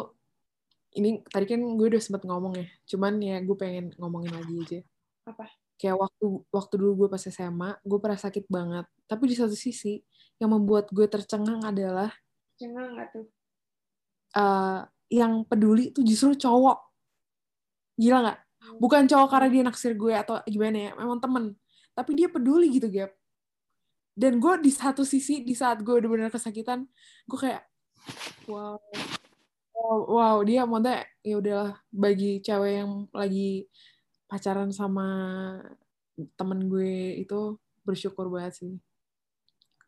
ini 0.98 1.22
tadi 1.28 1.46
kan 1.46 1.60
gue 1.62 1.86
udah 1.92 2.02
sempet 2.02 2.22
ngomong 2.26 2.54
ya. 2.58 2.66
Cuman 2.88 3.14
ya 3.22 3.36
gue 3.44 3.56
pengen 3.58 3.94
ngomongin 4.00 4.32
lagi 4.34 4.54
aja. 4.64 4.80
Apa? 5.28 5.46
Kayak 5.80 5.96
waktu 6.02 6.26
waktu 6.50 6.74
dulu 6.80 6.92
gue 7.06 7.08
pas 7.12 7.22
SMA, 7.22 7.78
gue 7.84 7.98
pernah 8.02 8.18
sakit 8.20 8.44
banget. 8.50 8.86
Tapi 9.06 9.24
di 9.30 9.36
satu 9.38 9.54
sisi, 9.54 10.00
yang 10.40 10.50
membuat 10.56 10.88
gue 10.90 11.04
tercengang 11.04 11.60
adalah 11.62 12.10
Cengang 12.56 12.96
nggak 12.96 13.08
tuh? 13.12 13.26
uh, 14.36 14.88
yang 15.12 15.44
peduli 15.44 15.92
tuh 15.92 16.04
justru 16.06 16.36
cowok. 16.36 16.78
Gila 18.00 18.18
nggak? 18.24 18.38
Bukan 18.80 19.08
cowok 19.08 19.28
karena 19.28 19.48
dia 19.48 19.62
naksir 19.64 19.92
gue 19.96 20.12
atau 20.16 20.40
gimana 20.48 20.90
ya, 20.90 20.92
memang 20.96 21.18
temen. 21.20 21.44
Tapi 21.92 22.10
dia 22.16 22.28
peduli 22.32 22.72
gitu, 22.72 22.88
Gap. 22.88 23.12
Dan 24.16 24.36
gue 24.36 24.52
di 24.60 24.72
satu 24.72 25.04
sisi, 25.04 25.44
di 25.44 25.56
saat 25.56 25.80
gue 25.80 25.94
udah 25.96 26.08
benar 26.08 26.28
kesakitan, 26.32 26.84
gue 27.24 27.38
kayak, 27.40 27.64
wow, 28.48 28.76
wow, 29.72 29.98
wow 30.08 30.36
dia 30.44 30.68
mau 30.68 30.80
ya 31.24 31.34
udahlah 31.40 31.72
bagi 31.88 32.40
cewek 32.44 32.84
yang 32.84 32.92
lagi 33.12 33.68
pacaran 34.28 34.70
sama 34.70 35.06
temen 36.36 36.68
gue 36.68 37.20
itu 37.24 37.56
bersyukur 37.82 38.28
banget 38.28 38.60
sih. 38.60 38.72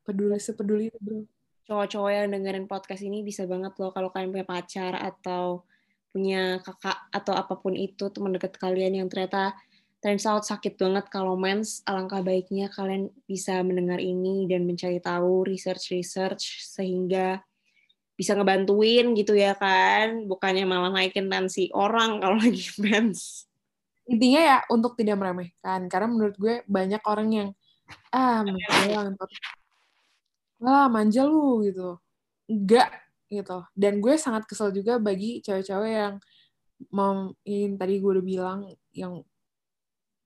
Peduli 0.02 0.38
sepeduli 0.38 0.90
itu, 0.90 0.98
bro. 0.98 1.20
Cowok-cowok 1.62 2.10
yang 2.10 2.28
dengerin 2.34 2.66
podcast 2.66 3.02
ini 3.06 3.22
bisa 3.22 3.46
banget 3.46 3.72
loh 3.78 3.94
kalau 3.94 4.10
kalian 4.10 4.34
punya 4.34 4.46
pacar 4.46 4.98
atau 4.98 5.62
punya 6.10 6.58
kakak 6.60 6.98
atau 7.08 7.32
apa 7.32 7.54
pun 7.56 7.72
itu 7.72 8.10
teman 8.12 8.34
dekat 8.34 8.58
kalian 8.60 9.00
yang 9.00 9.08
ternyata 9.08 9.56
turns 10.02 10.26
out 10.26 10.42
sakit 10.42 10.74
banget 10.76 11.06
kalau 11.08 11.38
mens 11.38 11.80
alangkah 11.86 12.20
baiknya 12.20 12.66
kalian 12.68 13.08
bisa 13.24 13.62
mendengar 13.62 14.02
ini 14.02 14.50
dan 14.50 14.66
mencari 14.66 14.98
tahu 14.98 15.46
research 15.46 15.94
research 15.94 16.66
sehingga 16.66 17.40
bisa 18.18 18.36
ngebantuin 18.36 19.14
gitu 19.14 19.32
ya 19.38 19.56
kan. 19.56 20.26
Bukannya 20.26 20.66
malah 20.66 20.90
naikin 20.92 21.30
tensi 21.30 21.70
orang 21.72 22.20
kalau 22.20 22.36
lagi 22.42 22.66
mens. 22.82 23.46
Intinya 24.10 24.40
ya 24.42 24.58
untuk 24.68 24.98
tidak 24.98 25.16
meremehkan. 25.22 25.86
Karena 25.86 26.10
menurut 26.10 26.36
gue 26.36 26.54
banyak 26.66 27.02
orang 27.06 27.28
yang 27.30 27.48
ah 28.10 28.42
bilang 28.44 29.14
wah 30.62 30.86
manja 30.86 31.26
lu 31.26 31.66
gitu. 31.66 31.98
Enggak 32.46 33.02
gitu. 33.26 33.66
Dan 33.74 33.98
gue 33.98 34.14
sangat 34.14 34.46
kesel 34.46 34.70
juga 34.70 35.02
bagi 35.02 35.42
cewek-cewek 35.42 35.92
yang 35.92 36.14
mem, 36.94 37.34
ini 37.42 37.74
tadi 37.74 37.98
gue 37.98 38.10
udah 38.14 38.24
bilang 38.24 38.60
yang 38.94 39.22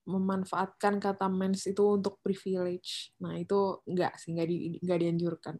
memanfaatkan 0.07 1.03
kata 1.03 1.27
mens 1.27 1.67
itu 1.67 1.83
untuk 1.83 2.21
privilege. 2.23 3.11
Nah 3.19 3.35
itu 3.35 3.83
enggak 3.89 4.15
sih 4.21 4.31
enggak 4.31 4.47
di 4.47 4.79
enggak 4.79 4.99
dianjurkan. 5.03 5.55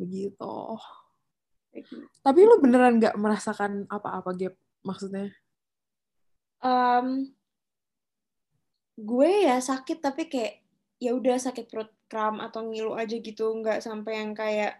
Begitu. 0.00 0.54
Tapi 2.20 2.40
lu 2.42 2.58
beneran 2.58 2.98
nggak 2.98 3.16
merasakan 3.16 3.86
apa-apa 3.86 4.34
gap 4.34 4.54
maksudnya? 4.82 5.30
Um, 6.62 7.30
gue 8.98 9.30
ya 9.46 9.58
sakit 9.58 9.98
tapi 10.02 10.26
kayak 10.26 10.62
ya 11.02 11.14
udah 11.16 11.38
sakit 11.38 11.66
perut 11.70 11.90
kram 12.12 12.44
atau 12.44 12.68
ngilu 12.68 12.92
aja 12.92 13.16
gitu 13.16 13.56
nggak 13.64 13.80
sampai 13.80 14.20
yang 14.20 14.36
kayak 14.36 14.76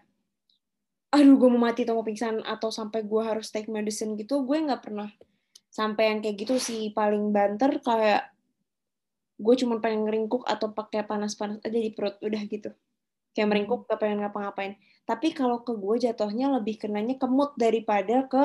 aduh 1.09 1.33
gue 1.33 1.49
mau 1.49 1.65
mati 1.65 1.81
atau 1.81 1.97
mau 1.97 2.05
pingsan 2.05 2.45
atau 2.45 2.69
sampai 2.69 3.01
gue 3.01 3.21
harus 3.25 3.49
take 3.49 3.73
medicine 3.73 4.13
gitu 4.13 4.45
gue 4.45 4.57
nggak 4.61 4.85
pernah 4.85 5.09
sampai 5.73 6.13
yang 6.13 6.19
kayak 6.21 6.37
gitu 6.45 6.55
sih. 6.61 6.93
Paling 6.93 7.33
banter 7.33 7.81
kayak 7.81 8.29
gue 9.41 9.55
cuma 9.57 9.81
pengen 9.81 10.05
ngeringkuk 10.05 10.45
atau 10.45 10.69
pakai 10.69 11.01
panas-panas 11.09 11.57
aja 11.65 11.73
di 11.73 11.89
perut 11.89 12.21
udah 12.21 12.41
gitu. 12.45 12.69
Kayak 13.33 13.49
meringkuk 13.49 13.89
gak 13.89 13.97
pengen 13.97 14.21
ngapa-ngapain. 14.21 14.77
Tapi 15.09 15.33
kalau 15.33 15.65
ke 15.65 15.73
gue 15.73 16.05
jatuhnya 16.05 16.53
lebih 16.53 16.77
kenanya 16.77 17.17
ke 17.17 17.25
mood 17.25 17.57
daripada 17.57 18.29
ke 18.29 18.43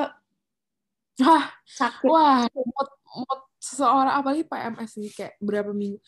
wah 1.21 1.45
sakit. 1.67 2.07
wah 2.09 2.49
mood 2.49 2.89
mood 3.05 3.41
seseorang 3.59 4.15
apalagi 4.17 4.47
PMS 4.47 4.89
sih 4.97 5.11
kayak 5.11 5.35
berapa 5.43 5.75
minggu 5.75 5.99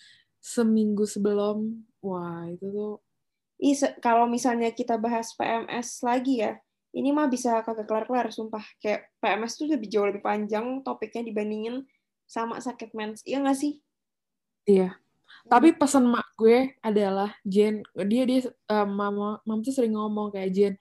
seminggu 0.41 1.03
sebelum 1.05 1.83
wah 2.01 2.45
itu 2.49 2.67
tuh 2.69 2.93
Ih, 3.61 3.77
kalau 4.01 4.25
misalnya 4.25 4.73
kita 4.73 4.97
bahas 4.97 5.37
PMS 5.37 6.01
lagi 6.01 6.41
ya, 6.41 6.57
ini 6.97 7.13
mah 7.13 7.29
bisa 7.29 7.61
kagak 7.61 7.85
kelar-kelar, 7.85 8.33
sumpah. 8.33 8.65
Kayak 8.81 9.13
PMS 9.21 9.53
tuh 9.53 9.69
lebih 9.69 9.85
jauh 9.85 10.09
lebih 10.09 10.25
panjang 10.25 10.81
topiknya 10.81 11.29
dibandingin 11.29 11.85
sama 12.25 12.57
sakit 12.57 12.97
mens. 12.97 13.21
Iya 13.21 13.45
nggak 13.45 13.57
sih? 13.61 13.77
Iya. 14.65 14.97
Tapi 15.45 15.77
pesan 15.77 16.09
mak 16.09 16.33
gue 16.41 16.73
adalah, 16.81 17.37
Jen, 17.45 17.85
dia 18.09 18.25
dia 18.25 18.49
uh, 18.65 18.89
mama 18.89 19.37
mama 19.45 19.61
tuh 19.61 19.77
sering 19.77 19.93
ngomong 19.93 20.33
kayak 20.33 20.49
Jen, 20.57 20.73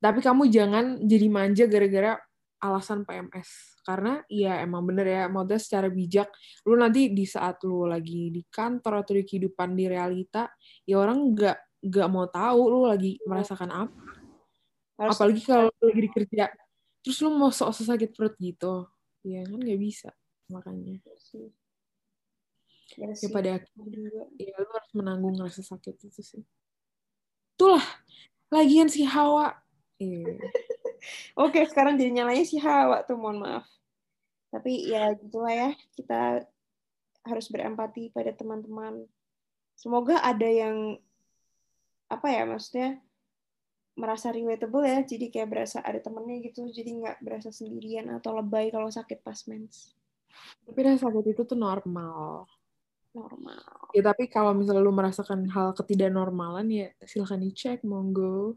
tapi 0.00 0.24
kamu 0.24 0.48
jangan 0.48 1.04
jadi 1.04 1.26
manja 1.28 1.64
gara-gara 1.68 2.16
alasan 2.58 3.04
PMS 3.04 3.77
karena 3.88 4.20
ya 4.28 4.60
emang 4.60 4.84
bener 4.84 5.08
ya 5.08 5.22
modal 5.32 5.56
secara 5.56 5.88
bijak 5.88 6.28
lu 6.68 6.76
nanti 6.76 7.08
di 7.08 7.24
saat 7.24 7.56
lu 7.64 7.88
lagi 7.88 8.28
di 8.28 8.44
kantor 8.44 9.00
atau 9.00 9.16
di 9.16 9.24
kehidupan 9.24 9.72
di 9.72 9.88
realita 9.88 10.52
ya 10.84 11.00
orang 11.00 11.32
nggak 11.32 11.56
nggak 11.88 12.08
mau 12.12 12.28
tahu 12.28 12.60
lu 12.68 12.80
lagi 12.84 13.16
iya. 13.16 13.24
merasakan 13.24 13.70
apa. 13.88 14.02
Harus 15.00 15.16
apalagi 15.16 15.42
kalau 15.48 15.72
lu 15.72 15.84
lagi 15.88 16.10
kerja 16.12 16.44
terus 17.00 17.18
lu 17.24 17.32
mau 17.32 17.48
sok 17.48 17.72
sakit 17.72 18.12
perut 18.12 18.36
gitu 18.36 18.84
ya 19.24 19.40
kan 19.48 19.56
nggak 19.56 19.80
bisa 19.80 20.12
makanya. 20.52 21.00
Ya, 22.98 23.08
ya 23.08 23.28
pada 23.32 23.56
akhirnya 23.56 24.28
ya 24.36 24.52
lu 24.52 24.68
harus 24.68 24.92
menanggung 24.92 25.40
rasa 25.40 25.64
sakit 25.64 25.96
itu 25.96 26.20
sih. 26.20 26.44
Itulah 27.56 27.84
lagian 28.52 28.92
si 28.92 29.08
Hawa. 29.08 29.56
Iya. 29.96 30.36
Oke, 31.38 31.62
sekarang 31.70 31.94
jadi 31.94 32.10
nyalanya 32.22 32.42
si 32.42 32.58
Hawa 32.58 33.06
tuh, 33.06 33.14
mohon 33.14 33.38
maaf. 33.38 33.66
Tapi 34.48 34.88
ya 34.88 35.12
gitulah 35.16 35.52
ya, 35.52 35.70
kita 35.92 36.44
harus 37.24 37.46
berempati 37.52 38.08
pada 38.12 38.32
teman-teman. 38.32 39.04
Semoga 39.76 40.24
ada 40.24 40.48
yang 40.48 40.96
apa 42.08 42.26
ya 42.32 42.48
maksudnya 42.48 43.04
merasa 43.98 44.30
relatable 44.30 44.86
ya, 44.86 45.02
jadi 45.02 45.26
kayak 45.28 45.48
berasa 45.50 45.82
ada 45.82 45.98
temennya 45.98 46.48
gitu, 46.48 46.70
jadi 46.70 46.90
nggak 47.02 47.16
berasa 47.20 47.50
sendirian 47.50 48.08
atau 48.14 48.30
lebay 48.38 48.70
kalau 48.70 48.88
sakit 48.88 49.20
pas 49.26 49.36
mens. 49.50 49.92
Tapi 50.64 50.78
rasa 50.86 51.10
sakit 51.10 51.34
itu 51.34 51.42
tuh 51.42 51.58
normal. 51.58 52.46
Normal. 53.10 53.90
Ya 53.90 54.02
tapi 54.06 54.30
kalau 54.30 54.54
misalnya 54.54 54.86
lu 54.86 54.94
merasakan 54.94 55.50
hal 55.50 55.74
ketidaknormalan 55.74 56.70
ya 56.70 56.88
silahkan 57.02 57.42
dicek, 57.42 57.82
monggo. 57.82 58.54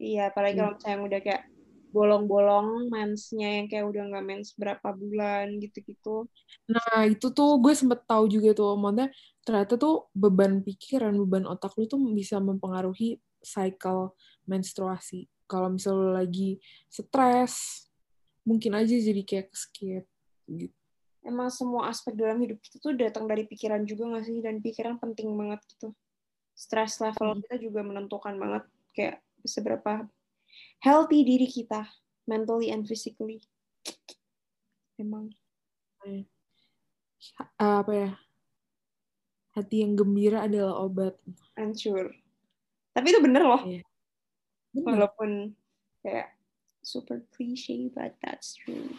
Iya, 0.00 0.32
apalagi 0.32 0.56
kalau 0.56 0.72
misalnya 0.78 0.98
udah 1.04 1.20
kayak 1.20 1.42
bolong-bolong 1.88 2.92
mensnya 2.92 3.60
yang 3.60 3.66
kayak 3.66 3.88
udah 3.88 4.02
nggak 4.12 4.24
mens 4.24 4.52
berapa 4.54 4.88
bulan 4.92 5.56
gitu-gitu. 5.56 6.28
Nah 6.68 7.08
itu 7.08 7.32
tuh 7.32 7.56
gue 7.60 7.72
sempet 7.72 8.04
tahu 8.04 8.28
juga 8.28 8.52
tuh, 8.52 8.76
maksudnya 8.76 9.08
ternyata 9.44 9.80
tuh 9.80 10.12
beban 10.12 10.60
pikiran, 10.60 11.16
beban 11.16 11.48
otak 11.48 11.72
lu 11.80 11.88
tuh 11.88 12.00
bisa 12.12 12.36
mempengaruhi 12.38 13.16
cycle 13.40 14.12
menstruasi. 14.44 15.28
Kalau 15.48 15.72
misal 15.72 15.96
lu 15.96 16.10
lagi 16.12 16.60
stres, 16.92 17.88
mungkin 18.44 18.76
aja 18.76 18.92
jadi 18.92 19.22
kayak 19.24 19.48
skip 19.56 20.04
gitu. 20.44 20.76
Emang 21.24 21.52
semua 21.52 21.92
aspek 21.92 22.16
dalam 22.16 22.40
hidup 22.40 22.56
kita 22.64 22.80
tuh 22.80 22.96
datang 22.96 23.28
dari 23.28 23.44
pikiran 23.44 23.84
juga 23.84 24.16
gak 24.16 24.24
sih? 24.24 24.40
Dan 24.40 24.64
pikiran 24.64 24.96
penting 24.96 25.36
banget 25.36 25.60
gitu. 25.76 25.92
Stress 26.56 27.04
level 27.04 27.36
hmm. 27.36 27.40
kita 27.44 27.56
juga 27.60 27.80
menentukan 27.84 28.34
banget 28.40 28.64
kayak 28.96 29.16
seberapa 29.44 30.08
healthy 30.82 31.26
diri 31.26 31.48
kita 31.50 31.86
mentally 32.28 32.70
and 32.70 32.84
physically. 32.84 33.42
Emang. 34.98 35.32
Apa 37.58 37.92
ya? 37.94 38.10
Hati 39.54 39.82
yang 39.82 39.98
gembira 39.98 40.46
adalah 40.46 40.78
obat. 40.82 41.18
Hancur. 41.58 42.14
Tapi 42.94 43.06
itu 43.10 43.20
bener 43.22 43.42
loh. 43.42 43.62
Yeah. 43.66 43.86
bener. 44.74 45.08
walaupun 45.08 45.30
kayak 46.04 46.36
super 46.84 47.24
cliche 47.34 47.90
but 47.90 48.14
that's 48.22 48.54
true. 48.54 48.94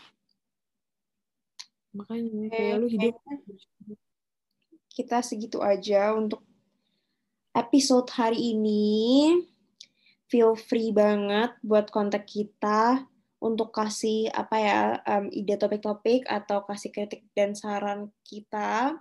Makanya 1.96 2.54
kayak 2.54 2.76
lu 2.82 2.88
hidup. 2.92 3.16
kita 4.90 5.24
segitu 5.24 5.64
aja 5.64 6.12
untuk 6.12 6.44
episode 7.56 8.10
hari 8.14 8.54
ini 8.54 9.32
feel 10.30 10.54
free 10.54 10.94
banget 10.94 11.52
buat 11.66 11.90
kontak 11.90 12.30
kita 12.30 13.04
untuk 13.42 13.74
kasih 13.74 14.30
apa 14.32 14.56
ya 14.62 14.80
um, 15.10 15.28
ide 15.34 15.58
topik-topik 15.58 16.28
atau 16.30 16.64
kasih 16.64 16.94
kritik 16.94 17.26
dan 17.34 17.58
saran 17.58 18.14
kita. 18.24 18.96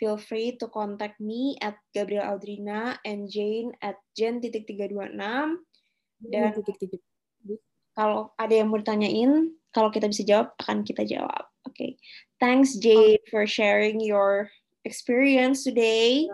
Feel 0.00 0.18
free 0.18 0.58
to 0.58 0.66
contact 0.66 1.22
me 1.22 1.54
at 1.62 1.78
Gabriel 1.94 2.26
Aldrina 2.26 2.98
and 3.06 3.30
Jane 3.30 3.70
at 3.78 4.02
Jen 4.18 4.42
titik 4.42 4.66
tiga 4.66 4.90
dua 4.90 5.06
enam 5.06 5.62
dan 6.18 6.54
kalau 7.92 8.32
ada 8.40 8.54
yang 8.54 8.72
mau 8.72 8.80
ditanyain, 8.80 9.52
kalau 9.74 9.92
kita 9.92 10.08
bisa 10.08 10.24
jawab 10.24 10.54
akan 10.62 10.86
kita 10.86 11.04
jawab. 11.04 11.44
Oke, 11.66 11.76
okay. 11.76 11.90
thanks 12.42 12.74
Jane 12.78 13.20
for 13.28 13.46
sharing 13.46 14.00
your 14.00 14.50
experience 14.82 15.62
today. 15.62 16.26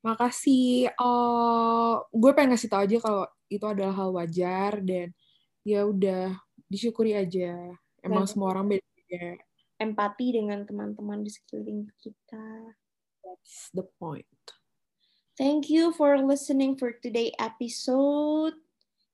Makasih. 0.00 0.92
Uh, 0.96 2.00
gue 2.12 2.30
pengen 2.32 2.56
ngasih 2.56 2.68
tau 2.72 2.82
aja 2.84 2.96
kalau 3.00 3.24
itu 3.50 3.64
adalah 3.66 3.92
hal 3.92 4.10
wajar 4.16 4.80
dan 4.80 5.12
ya 5.66 5.84
udah 5.84 6.36
disyukuri 6.70 7.16
aja. 7.16 7.74
Emang 8.00 8.24
semua 8.24 8.56
orang 8.56 8.78
beda. 8.78 9.36
empati 9.80 10.36
dengan 10.36 10.60
teman-teman 10.68 11.24
di 11.24 11.32
sekeliling 11.32 11.88
kita. 12.04 12.76
That's 13.24 13.72
the 13.72 13.88
point. 13.96 14.28
Thank 15.40 15.72
you 15.72 15.96
for 15.96 16.20
listening 16.20 16.76
for 16.76 16.92
today 17.00 17.32
episode. 17.40 18.60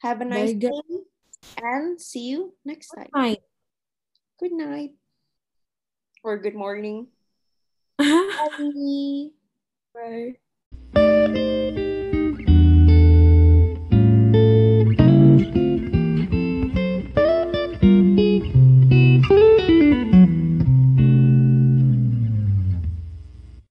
Have 0.03 0.21
a 0.21 0.27
nice 0.27 0.59
Bye, 0.59 0.67
day 0.67 0.87
and 1.63 2.03
see 2.03 2.35
you 2.35 2.59
next 2.67 2.91
time. 2.91 3.09
Good 3.15 3.15
night. 3.15 3.43
Good 4.43 4.55
night. 4.59 4.93
Or 6.27 6.37
good 6.39 6.59
morning. 6.59 7.07
Bye. 7.99 9.31
Bye. 9.95 10.37
Música 11.27 11.86